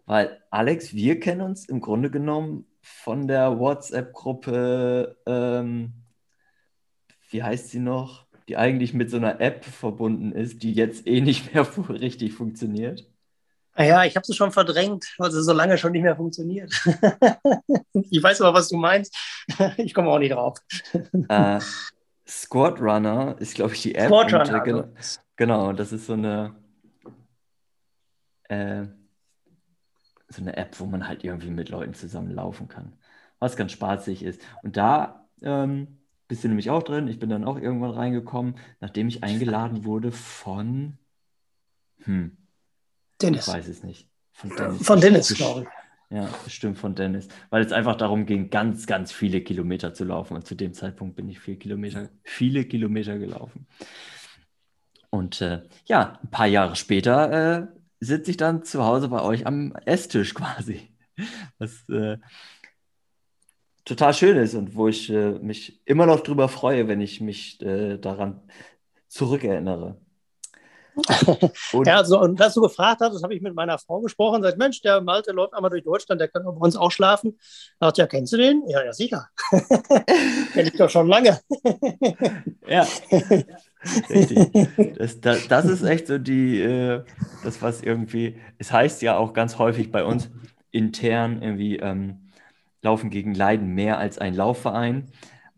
Weil 0.06 0.40
Alex, 0.50 0.94
wir 0.94 1.20
kennen 1.20 1.42
uns 1.42 1.68
im 1.68 1.80
Grunde 1.80 2.10
genommen 2.10 2.66
von 2.80 3.28
der 3.28 3.58
WhatsApp-Gruppe, 3.58 5.16
ähm, 5.26 5.92
wie 7.30 7.42
heißt 7.42 7.70
sie 7.70 7.78
noch? 7.78 8.26
Die 8.48 8.56
eigentlich 8.56 8.92
mit 8.92 9.08
so 9.10 9.16
einer 9.16 9.40
App 9.40 9.64
verbunden 9.64 10.32
ist, 10.32 10.62
die 10.62 10.72
jetzt 10.72 11.06
eh 11.06 11.20
nicht 11.20 11.54
mehr 11.54 11.66
richtig 11.88 12.32
funktioniert. 12.34 13.11
Ah 13.74 13.84
Ja, 13.84 14.04
ich 14.04 14.16
habe 14.16 14.26
sie 14.26 14.34
schon 14.34 14.52
verdrängt, 14.52 15.14
weil 15.18 15.30
sie 15.30 15.42
so 15.42 15.52
lange 15.52 15.78
schon 15.78 15.92
nicht 15.92 16.02
mehr 16.02 16.16
funktioniert. 16.16 16.72
ich 17.94 18.22
weiß 18.22 18.42
aber, 18.42 18.58
was 18.58 18.68
du 18.68 18.76
meinst. 18.76 19.16
Ich 19.78 19.94
komme 19.94 20.08
auch 20.08 20.18
nicht 20.18 20.32
drauf. 20.32 20.58
Äh, 21.28 21.60
Squad 22.26 22.80
Runner 22.80 23.36
ist, 23.38 23.54
glaube 23.54 23.74
ich, 23.74 23.82
die 23.82 23.94
App. 23.94 24.06
Squad 24.06 24.32
und, 24.32 24.40
Runner, 24.40 24.62
äh, 24.62 24.64
genau, 24.64 24.88
genau, 25.36 25.72
das 25.72 25.92
ist 25.92 26.06
so 26.06 26.12
eine, 26.12 26.54
äh, 28.44 28.84
so 30.28 30.42
eine 30.42 30.56
App, 30.56 30.78
wo 30.78 30.86
man 30.86 31.08
halt 31.08 31.24
irgendwie 31.24 31.50
mit 31.50 31.68
Leuten 31.68 31.94
zusammen 31.94 32.30
laufen 32.30 32.68
kann. 32.68 32.92
Was 33.38 33.56
ganz 33.56 33.72
spaßig 33.72 34.22
ist. 34.22 34.40
Und 34.62 34.76
da 34.76 35.28
ähm, 35.42 35.98
bist 36.28 36.44
du 36.44 36.48
nämlich 36.48 36.70
auch 36.70 36.82
drin. 36.82 37.08
Ich 37.08 37.18
bin 37.18 37.28
dann 37.30 37.44
auch 37.44 37.58
irgendwann 37.58 37.90
reingekommen, 37.90 38.56
nachdem 38.80 39.08
ich 39.08 39.22
eingeladen 39.22 39.84
wurde 39.84 40.12
von, 40.12 40.98
hm, 42.04 42.36
Dennis. 43.22 43.46
Ich 43.46 43.52
weiß 43.52 43.68
es 43.68 43.82
nicht. 43.82 44.08
Von 44.32 44.50
Dennis, 44.50 44.86
von 44.86 45.00
Dennis 45.00 45.34
glaube 45.34 45.62
ich. 45.62 45.68
Ja, 46.16 46.28
bestimmt 46.44 46.76
von 46.76 46.94
Dennis. 46.94 47.28
Weil 47.48 47.64
es 47.64 47.72
einfach 47.72 47.96
darum 47.96 48.26
ging, 48.26 48.50
ganz, 48.50 48.86
ganz 48.86 49.12
viele 49.12 49.40
Kilometer 49.40 49.94
zu 49.94 50.04
laufen. 50.04 50.34
Und 50.36 50.46
zu 50.46 50.54
dem 50.54 50.74
Zeitpunkt 50.74 51.16
bin 51.16 51.28
ich 51.30 51.40
viel 51.40 51.56
Kilometer, 51.56 52.10
viele 52.22 52.66
Kilometer 52.66 53.18
gelaufen. 53.18 53.66
Und 55.08 55.40
äh, 55.40 55.62
ja, 55.86 56.18
ein 56.22 56.30
paar 56.30 56.46
Jahre 56.46 56.76
später 56.76 57.62
äh, 57.62 57.66
sitze 58.00 58.30
ich 58.30 58.36
dann 58.36 58.62
zu 58.64 58.84
Hause 58.84 59.08
bei 59.08 59.22
euch 59.22 59.46
am 59.46 59.74
Esstisch 59.86 60.34
quasi. 60.34 60.90
Was 61.58 61.88
äh, 61.88 62.18
total 63.84 64.12
schön 64.14 64.36
ist 64.36 64.54
und 64.54 64.74
wo 64.74 64.88
ich 64.88 65.10
äh, 65.10 65.38
mich 65.38 65.80
immer 65.86 66.06
noch 66.06 66.20
drüber 66.20 66.48
freue, 66.48 66.88
wenn 66.88 67.00
ich 67.00 67.20
mich 67.20 67.60
äh, 67.62 67.98
daran 67.98 68.42
zurückerinnere. 69.08 70.00
Und 71.72 71.86
ja, 71.86 72.04
so, 72.04 72.20
und 72.20 72.38
was 72.38 72.54
du 72.54 72.60
gefragt 72.60 73.00
hast, 73.00 73.14
das 73.14 73.22
habe 73.22 73.34
ich 73.34 73.40
mit 73.40 73.54
meiner 73.54 73.78
Frau 73.78 74.00
gesprochen. 74.00 74.42
Sagt, 74.42 74.58
Mensch, 74.58 74.82
der 74.82 75.00
Malte 75.00 75.32
läuft 75.32 75.54
einmal 75.54 75.70
durch 75.70 75.84
Deutschland, 75.84 76.20
der 76.20 76.28
kann 76.28 76.44
bei 76.44 76.50
uns 76.50 76.76
auch 76.76 76.90
schlafen. 76.90 77.38
Sagt, 77.80 77.98
ja, 77.98 78.06
kennst 78.06 78.32
du 78.32 78.36
den? 78.36 78.62
Ja, 78.68 78.84
ja, 78.84 78.92
sicher. 78.92 79.26
Kenn 80.52 80.66
ich 80.66 80.76
doch 80.76 80.90
schon 80.90 81.08
lange. 81.08 81.40
ja. 82.66 82.86
Richtig. 84.10 84.50
Das, 84.98 85.20
das, 85.20 85.48
das, 85.48 85.64
ist 85.64 85.82
echt 85.82 86.06
so 86.06 86.18
die, 86.18 86.60
äh, 86.60 87.02
das, 87.42 87.62
was 87.62 87.82
irgendwie, 87.82 88.40
es 88.58 88.70
heißt 88.70 89.02
ja 89.02 89.16
auch 89.16 89.32
ganz 89.32 89.58
häufig 89.58 89.90
bei 89.90 90.04
uns 90.04 90.30
intern 90.70 91.42
irgendwie 91.42 91.76
ähm, 91.78 92.30
Laufen 92.82 93.10
gegen 93.10 93.34
Leiden 93.34 93.68
mehr 93.68 93.98
als 93.98 94.18
ein 94.18 94.34
Laufverein. 94.34 95.10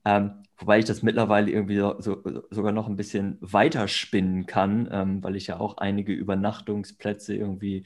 Ähm, 0.05 0.44
Wobei 0.59 0.79
ich 0.79 0.85
das 0.85 1.03
mittlerweile 1.03 1.51
irgendwie 1.51 1.79
so, 1.79 2.01
so, 2.01 2.23
sogar 2.51 2.73
noch 2.73 2.87
ein 2.89 2.97
bisschen 2.97 3.39
weiter 3.41 3.89
spinnen 3.89 4.47
kann, 4.47 4.89
ähm, 4.93 5.23
weil 5.25 5.37
ich 5.37 5.49
ja 5.49 5.59
auch 5.59 5.79
einige 5.79 6.13
Übernachtungsplätze 6.13 7.35
irgendwie 7.35 7.85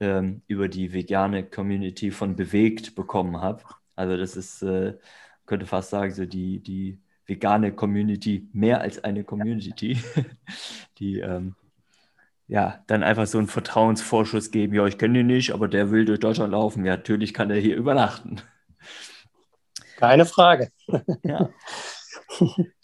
ähm, 0.00 0.42
über 0.46 0.68
die 0.68 0.92
vegane 0.92 1.44
Community 1.48 2.10
von 2.10 2.36
Bewegt 2.36 2.94
bekommen 2.94 3.40
habe. 3.40 3.64
Also 3.96 4.16
das 4.16 4.36
ist, 4.36 4.62
äh, 4.62 4.96
könnte 5.46 5.66
fast 5.66 5.90
sagen, 5.90 6.12
so 6.12 6.24
die, 6.26 6.60
die 6.62 7.00
vegane 7.26 7.72
Community 7.74 8.48
mehr 8.52 8.80
als 8.80 9.02
eine 9.04 9.24
Community, 9.24 9.98
die 10.98 11.20
ähm, 11.20 11.54
ja 12.48 12.82
dann 12.88 13.02
einfach 13.02 13.26
so 13.26 13.38
einen 13.38 13.48
Vertrauensvorschuss 13.48 14.50
geben, 14.50 14.74
ja, 14.74 14.86
ich 14.86 14.98
kenne 14.98 15.18
den 15.20 15.28
nicht, 15.28 15.52
aber 15.52 15.68
der 15.68 15.90
will 15.90 16.04
durch 16.04 16.20
Deutschland 16.20 16.52
laufen, 16.52 16.84
ja, 16.84 16.96
natürlich 16.96 17.34
kann 17.34 17.50
er 17.50 17.58
hier 17.58 17.76
übernachten. 17.76 18.42
Keine 20.00 20.26
Frage. 20.26 20.70
Ja. 21.22 21.50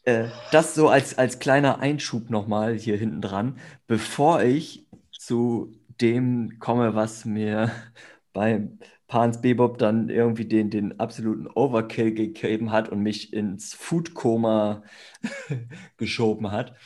Äh, 0.04 0.28
das 0.52 0.76
so 0.76 0.88
als, 0.88 1.18
als 1.18 1.40
kleiner 1.40 1.80
Einschub 1.80 2.30
nochmal 2.30 2.74
hier 2.74 2.96
hinten 2.96 3.20
dran, 3.20 3.58
bevor 3.88 4.40
ich 4.40 4.86
zu 5.10 5.72
dem 6.00 6.60
komme, 6.60 6.94
was 6.94 7.24
mir 7.24 7.72
beim 8.32 8.78
Pans 9.08 9.40
Bebop 9.40 9.78
dann 9.78 10.08
irgendwie 10.08 10.44
den, 10.44 10.70
den 10.70 11.00
absoluten 11.00 11.48
Overkill 11.48 12.14
gegeben 12.14 12.70
hat 12.70 12.88
und 12.88 13.00
mich 13.00 13.32
ins 13.32 13.74
Foodkoma 13.74 14.84
geschoben 15.96 16.52
hat. 16.52 16.76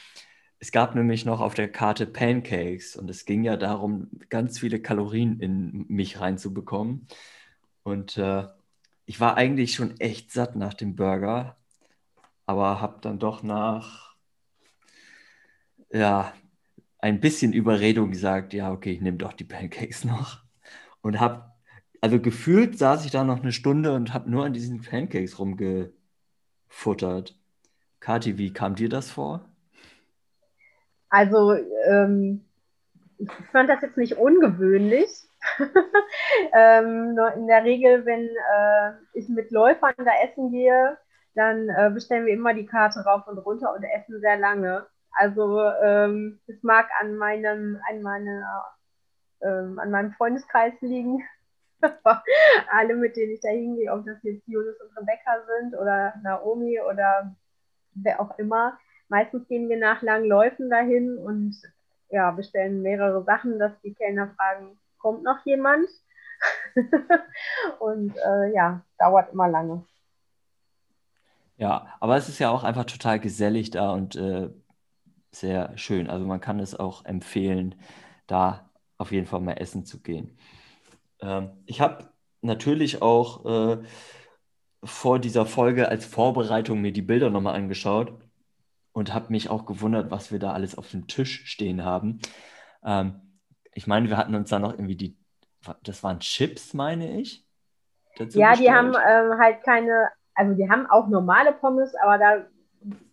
Es 0.58 0.72
gab 0.72 0.94
nämlich 0.94 1.26
noch 1.26 1.40
auf 1.40 1.52
der 1.52 1.70
Karte 1.70 2.06
Pancakes 2.06 2.96
und 2.96 3.10
es 3.10 3.26
ging 3.26 3.44
ja 3.44 3.58
darum, 3.58 4.08
ganz 4.30 4.58
viele 4.58 4.80
Kalorien 4.80 5.40
in 5.40 5.84
mich 5.88 6.20
reinzubekommen. 6.20 7.06
Und 7.82 8.16
äh, 8.16 8.44
ich 9.10 9.18
war 9.18 9.36
eigentlich 9.36 9.74
schon 9.74 9.98
echt 9.98 10.30
satt 10.30 10.54
nach 10.54 10.72
dem 10.72 10.94
Burger, 10.94 11.56
aber 12.46 12.80
habe 12.80 13.00
dann 13.00 13.18
doch 13.18 13.42
nach 13.42 14.14
ja, 15.92 16.32
ein 17.00 17.18
bisschen 17.18 17.52
Überredung 17.52 18.12
gesagt, 18.12 18.52
ja, 18.54 18.70
okay, 18.70 18.92
ich 18.92 19.00
nehme 19.00 19.16
doch 19.16 19.32
die 19.32 19.42
Pancakes 19.42 20.04
noch. 20.04 20.44
Und 21.00 21.18
habe, 21.18 21.50
also 22.00 22.20
gefühlt 22.20 22.78
saß 22.78 23.04
ich 23.04 23.10
da 23.10 23.24
noch 23.24 23.40
eine 23.42 23.50
Stunde 23.50 23.94
und 23.94 24.14
habe 24.14 24.30
nur 24.30 24.44
an 24.44 24.52
diesen 24.52 24.80
Pancakes 24.80 25.40
rumgefuttert. 25.40 27.36
Kathi, 27.98 28.38
wie 28.38 28.52
kam 28.52 28.76
dir 28.76 28.88
das 28.88 29.10
vor? 29.10 29.44
Also, 31.08 31.54
ähm, 31.88 32.44
ich 33.18 33.28
fand 33.50 33.68
das 33.68 33.82
jetzt 33.82 33.96
nicht 33.96 34.18
ungewöhnlich, 34.18 35.08
ähm, 36.52 37.18
in 37.36 37.46
der 37.46 37.64
Regel, 37.64 38.04
wenn 38.04 38.28
äh, 38.28 38.92
ich 39.14 39.28
mit 39.28 39.50
Läufern 39.50 39.94
da 39.96 40.12
essen 40.22 40.50
gehe, 40.50 40.98
dann 41.34 41.68
äh, 41.68 41.90
bestellen 41.90 42.26
wir 42.26 42.34
immer 42.34 42.54
die 42.54 42.66
Karte 42.66 43.00
rauf 43.00 43.26
und 43.26 43.38
runter 43.38 43.72
und 43.74 43.84
essen 43.84 44.20
sehr 44.20 44.36
lange. 44.36 44.86
Also 45.12 45.60
ähm, 45.82 46.40
es 46.46 46.62
mag 46.62 46.88
an 47.00 47.16
meinem, 47.16 47.80
an 47.88 48.02
meiner, 48.02 48.64
ähm, 49.42 49.78
an 49.78 49.90
meinem 49.90 50.12
Freundeskreis 50.12 50.74
liegen. 50.80 51.22
Alle, 52.70 52.94
mit 52.94 53.16
denen 53.16 53.32
ich 53.32 53.40
da 53.40 53.48
hingehe, 53.48 53.92
ob 53.92 54.04
das 54.04 54.22
jetzt 54.22 54.46
Julius 54.46 54.80
und 54.80 54.96
Rebecca 54.96 55.42
sind 55.58 55.74
oder 55.74 56.14
Naomi 56.22 56.78
oder 56.80 57.34
wer 57.94 58.20
auch 58.20 58.38
immer. 58.38 58.78
Meistens 59.08 59.48
gehen 59.48 59.68
wir 59.68 59.78
nach 59.78 60.02
langen 60.02 60.26
Läufen 60.26 60.70
dahin 60.70 61.16
und 61.18 61.56
ja, 62.10 62.30
bestellen 62.32 62.82
mehrere 62.82 63.24
Sachen, 63.24 63.58
dass 63.58 63.72
die 63.82 63.94
Kellner 63.94 64.34
fragen, 64.36 64.78
kommt 65.00 65.24
noch 65.24 65.44
jemand? 65.44 65.88
und 67.80 68.16
äh, 68.16 68.54
ja, 68.54 68.82
dauert 68.98 69.32
immer 69.32 69.48
lange. 69.48 69.84
Ja, 71.56 71.88
aber 72.00 72.16
es 72.16 72.28
ist 72.28 72.38
ja 72.38 72.50
auch 72.50 72.64
einfach 72.64 72.84
total 72.84 73.20
gesellig 73.20 73.70
da 73.70 73.92
und 73.92 74.16
äh, 74.16 74.50
sehr 75.32 75.76
schön. 75.76 76.08
Also 76.08 76.24
man 76.24 76.40
kann 76.40 76.60
es 76.60 76.78
auch 76.78 77.04
empfehlen, 77.04 77.74
da 78.26 78.70
auf 78.96 79.12
jeden 79.12 79.26
Fall 79.26 79.40
mal 79.40 79.54
essen 79.54 79.84
zu 79.84 80.00
gehen. 80.00 80.38
Ähm, 81.20 81.50
ich 81.66 81.80
habe 81.80 82.10
natürlich 82.40 83.02
auch 83.02 83.44
äh, 83.44 83.82
vor 84.82 85.18
dieser 85.18 85.44
Folge 85.46 85.88
als 85.88 86.06
Vorbereitung 86.06 86.80
mir 86.80 86.92
die 86.92 87.02
Bilder 87.02 87.30
nochmal 87.30 87.56
angeschaut 87.56 88.14
und 88.92 89.12
habe 89.12 89.30
mich 89.30 89.50
auch 89.50 89.66
gewundert, 89.66 90.10
was 90.10 90.32
wir 90.32 90.38
da 90.38 90.52
alles 90.52 90.76
auf 90.76 90.90
dem 90.90 91.06
Tisch 91.06 91.44
stehen 91.46 91.84
haben. 91.84 92.20
Ähm, 92.82 93.29
ich 93.74 93.86
meine, 93.86 94.08
wir 94.08 94.16
hatten 94.16 94.34
uns 94.34 94.50
da 94.50 94.58
noch 94.58 94.72
irgendwie 94.72 94.96
die, 94.96 95.16
das 95.82 96.02
waren 96.02 96.20
Chips, 96.20 96.74
meine 96.74 97.20
ich. 97.20 97.46
Ja, 98.18 98.54
die 98.54 98.70
haben 98.70 98.88
ähm, 98.88 99.38
halt 99.38 99.62
keine, 99.62 100.10
also 100.34 100.54
die 100.54 100.68
haben 100.68 100.86
auch 100.86 101.08
normale 101.08 101.52
Pommes, 101.52 101.94
aber 102.02 102.18
da 102.18 102.46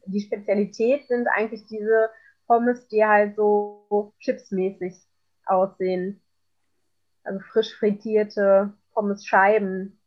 die 0.06 0.22
Spezialität 0.22 1.08
sind 1.08 1.28
eigentlich 1.28 1.66
diese 1.66 2.10
Pommes, 2.48 2.88
die 2.88 3.06
halt 3.06 3.36
so 3.36 4.14
chipsmäßig 4.20 4.94
aussehen. 5.46 6.22
Also 7.24 7.40
frisch 7.52 7.76
frittierte 7.76 8.74
Pommes-Scheiben. 8.94 10.00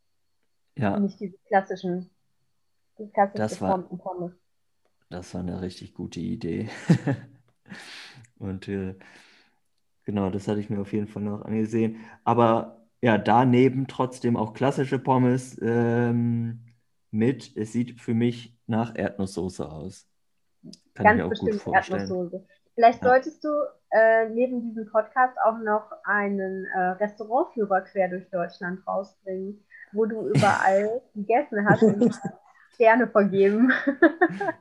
Ja. 0.76 0.98
Nicht 0.98 1.20
diese 1.20 1.36
klassischen, 1.46 2.10
die 2.98 3.10
klassisch 3.10 3.38
das 3.38 3.60
war, 3.60 3.78
Pommes. 3.78 4.32
Das 5.10 5.34
war 5.34 5.42
eine 5.42 5.60
richtig 5.60 5.94
gute 5.94 6.20
Idee. 6.20 6.70
Und 8.38 8.68
äh, 8.68 8.94
Genau, 10.10 10.28
das 10.28 10.48
hatte 10.48 10.58
ich 10.58 10.68
mir 10.68 10.80
auf 10.80 10.92
jeden 10.92 11.06
Fall 11.06 11.22
noch 11.22 11.42
angesehen. 11.42 11.98
Aber 12.24 12.88
ja, 13.00 13.16
daneben 13.16 13.86
trotzdem 13.86 14.36
auch 14.36 14.54
klassische 14.54 14.98
Pommes 14.98 15.56
ähm, 15.62 16.64
mit, 17.12 17.56
es 17.56 17.72
sieht 17.72 18.00
für 18.00 18.12
mich 18.12 18.58
nach 18.66 18.96
Erdnusssoße 18.96 19.70
aus. 19.70 20.08
Kann 20.94 21.04
Ganz 21.04 21.14
ich 21.14 21.16
mir 21.16 21.24
auch 21.26 21.30
bestimmt 21.30 21.52
gut 21.52 21.60
vorstellen. 21.62 22.00
Erdnusssoße. 22.00 22.44
Vielleicht 22.74 23.02
ja. 23.04 23.08
solltest 23.08 23.44
du 23.44 23.48
äh, 23.90 24.28
neben 24.30 24.62
diesem 24.62 24.90
Podcast 24.90 25.36
auch 25.44 25.58
noch 25.60 25.92
einen 26.02 26.64
äh, 26.64 26.80
Restaurantführer 26.98 27.82
quer 27.82 28.08
durch 28.08 28.28
Deutschland 28.30 28.84
rausbringen, 28.88 29.64
wo 29.92 30.06
du 30.06 30.26
überall 30.26 31.02
gegessen 31.14 31.68
hast 31.68 31.84
und 31.84 32.18
Sterne 32.74 33.06
vergeben. 33.06 33.72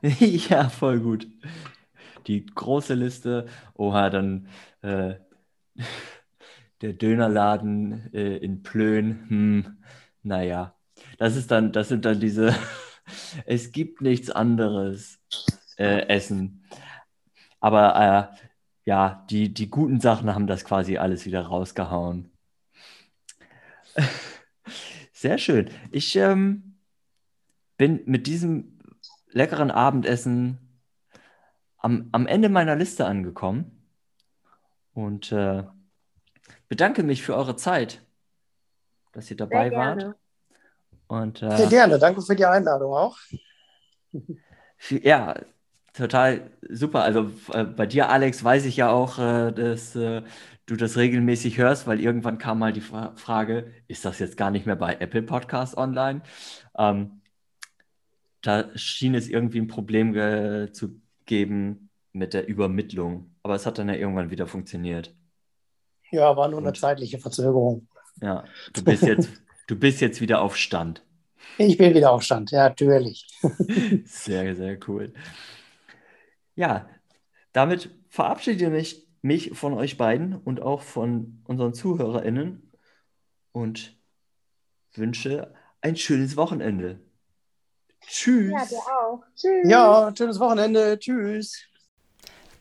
ja, 0.02 0.68
voll 0.68 1.00
gut. 1.00 1.26
Die 2.28 2.46
große 2.46 2.94
Liste, 2.94 3.46
oha, 3.74 4.10
dann 4.10 4.46
äh, 4.82 5.14
der 6.80 6.92
Dönerladen 6.94 8.12
äh, 8.14 8.36
in 8.38 8.62
Plön, 8.62 9.28
hm, 9.28 9.82
naja, 10.22 10.74
das 11.18 11.36
ist 11.36 11.50
dann, 11.50 11.72
das 11.72 11.88
sind 11.88 12.04
dann 12.04 12.20
diese, 12.20 12.54
es 13.46 13.72
gibt 13.72 14.00
nichts 14.00 14.30
anderes 14.30 15.20
äh, 15.76 16.06
Essen. 16.08 16.64
Aber 17.60 18.32
äh, 18.34 18.46
ja, 18.84 19.26
die, 19.30 19.52
die 19.52 19.68
guten 19.68 20.00
Sachen 20.00 20.34
haben 20.34 20.46
das 20.46 20.64
quasi 20.64 20.96
alles 20.96 21.26
wieder 21.26 21.42
rausgehauen. 21.42 22.30
Sehr 25.12 25.36
schön. 25.36 25.68
Ich 25.90 26.16
ähm, 26.16 26.78
bin 27.76 28.00
mit 28.06 28.26
diesem 28.26 28.78
leckeren 29.28 29.70
Abendessen 29.70 30.58
am, 31.76 32.08
am 32.12 32.26
Ende 32.26 32.48
meiner 32.48 32.76
Liste 32.76 33.04
angekommen 33.04 33.79
und 34.94 35.32
äh, 35.32 35.64
bedanke 36.68 37.02
mich 37.02 37.22
für 37.22 37.36
eure 37.36 37.56
Zeit, 37.56 38.00
dass 39.12 39.30
ihr 39.30 39.36
dabei 39.36 39.70
wart. 39.72 40.14
Und, 41.08 41.42
äh, 41.42 41.56
Sehr 41.56 41.68
gerne, 41.68 41.98
danke 41.98 42.22
für 42.22 42.36
die 42.36 42.46
Einladung 42.46 42.92
auch. 42.94 43.18
Ja, 44.88 45.34
total 45.92 46.50
super. 46.68 47.02
Also 47.02 47.30
äh, 47.52 47.64
bei 47.64 47.86
dir, 47.86 48.08
Alex, 48.08 48.42
weiß 48.42 48.64
ich 48.64 48.76
ja 48.76 48.90
auch, 48.90 49.18
äh, 49.18 49.52
dass 49.52 49.94
äh, 49.94 50.22
du 50.64 50.76
das 50.76 50.96
regelmäßig 50.96 51.58
hörst, 51.58 51.86
weil 51.86 52.00
irgendwann 52.00 52.38
kam 52.38 52.60
mal 52.60 52.72
die 52.72 52.80
Fra 52.80 53.12
Frage, 53.16 53.72
ist 53.88 54.04
das 54.06 54.18
jetzt 54.20 54.38
gar 54.38 54.50
nicht 54.50 54.64
mehr 54.64 54.76
bei 54.76 54.94
Apple 54.94 55.22
Podcast 55.22 55.76
online? 55.76 56.22
Ähm, 56.78 57.20
da 58.40 58.74
schien 58.74 59.14
es 59.14 59.28
irgendwie 59.28 59.60
ein 59.60 59.66
Problem 59.66 60.14
zu 60.72 60.98
geben 61.26 61.89
mit 62.12 62.34
der 62.34 62.46
Übermittlung. 62.48 63.34
Aber 63.42 63.54
es 63.54 63.66
hat 63.66 63.78
dann 63.78 63.88
ja 63.88 63.94
irgendwann 63.94 64.30
wieder 64.30 64.46
funktioniert. 64.46 65.14
Ja, 66.10 66.36
war 66.36 66.48
nur 66.48 66.58
Und, 66.58 66.66
eine 66.66 66.74
zeitliche 66.74 67.18
Verzögerung. 67.18 67.88
Ja, 68.20 68.44
du 68.72 68.84
bist 68.84 69.02
jetzt, 69.02 69.30
du 69.66 69.76
bist 69.76 70.00
jetzt 70.00 70.20
wieder 70.20 70.42
auf 70.42 70.56
Stand. 70.56 71.04
Ich 71.58 71.78
bin 71.78 71.94
wieder 71.94 72.12
auf 72.12 72.22
Stand, 72.22 72.50
ja, 72.50 72.68
natürlich. 72.68 73.26
sehr, 74.04 74.54
sehr 74.54 74.78
cool. 74.88 75.12
Ja, 76.54 76.88
damit 77.52 77.90
verabschiede 78.08 78.76
ich 78.76 79.06
mich, 79.22 79.50
von 79.52 79.74
euch 79.74 79.96
beiden 79.96 80.36
und 80.36 80.62
auch 80.62 80.82
von 80.82 81.42
unseren 81.44 81.74
ZuhörerInnen 81.74 82.70
und 83.52 83.96
wünsche 84.94 85.54
ein 85.80 85.96
schönes 85.96 86.36
Wochenende. 86.36 87.00
Tschüss. 88.06 88.52
Ja, 88.52 88.64
dir 88.64 88.78
auch. 88.78 89.22
Tschüss. 89.34 89.68
Ja, 89.68 90.12
schönes 90.16 90.40
Wochenende. 90.40 90.98
Tschüss. 90.98 91.69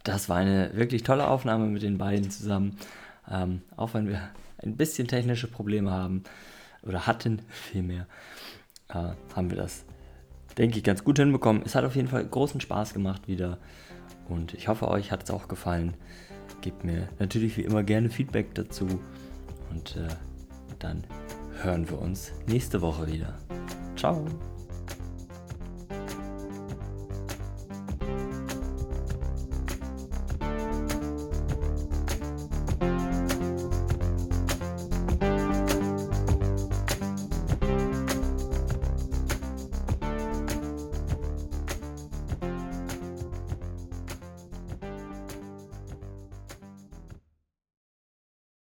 Das 0.03 0.29
war 0.29 0.37
eine 0.37 0.71
wirklich 0.73 1.03
tolle 1.03 1.27
Aufnahme 1.27 1.67
mit 1.67 1.83
den 1.83 1.97
beiden 1.97 2.31
zusammen. 2.31 2.77
Ähm, 3.29 3.61
auch 3.75 3.93
wenn 3.93 4.07
wir 4.07 4.21
ein 4.57 4.75
bisschen 4.75 5.07
technische 5.07 5.47
Probleme 5.47 5.91
haben 5.91 6.23
oder 6.83 7.07
hatten 7.07 7.41
vielmehr, 7.49 8.07
äh, 8.89 9.11
haben 9.35 9.49
wir 9.49 9.57
das, 9.57 9.85
denke 10.57 10.77
ich, 10.77 10.83
ganz 10.83 11.03
gut 11.03 11.19
hinbekommen. 11.19 11.61
Es 11.65 11.75
hat 11.75 11.85
auf 11.85 11.95
jeden 11.95 12.07
Fall 12.07 12.25
großen 12.25 12.61
Spaß 12.61 12.93
gemacht 12.93 13.27
wieder 13.27 13.57
und 14.27 14.53
ich 14.53 14.67
hoffe, 14.67 14.87
euch 14.87 15.11
hat 15.11 15.23
es 15.23 15.31
auch 15.31 15.47
gefallen. 15.47 15.95
Gebt 16.61 16.83
mir 16.83 17.07
natürlich 17.19 17.57
wie 17.57 17.61
immer 17.61 17.83
gerne 17.83 18.09
Feedback 18.09 18.53
dazu 18.55 18.87
und 19.69 19.95
äh, 19.95 20.07
dann 20.79 21.03
hören 21.61 21.89
wir 21.89 21.99
uns 21.99 22.31
nächste 22.47 22.81
Woche 22.81 23.07
wieder. 23.07 23.37
Ciao. 23.95 24.25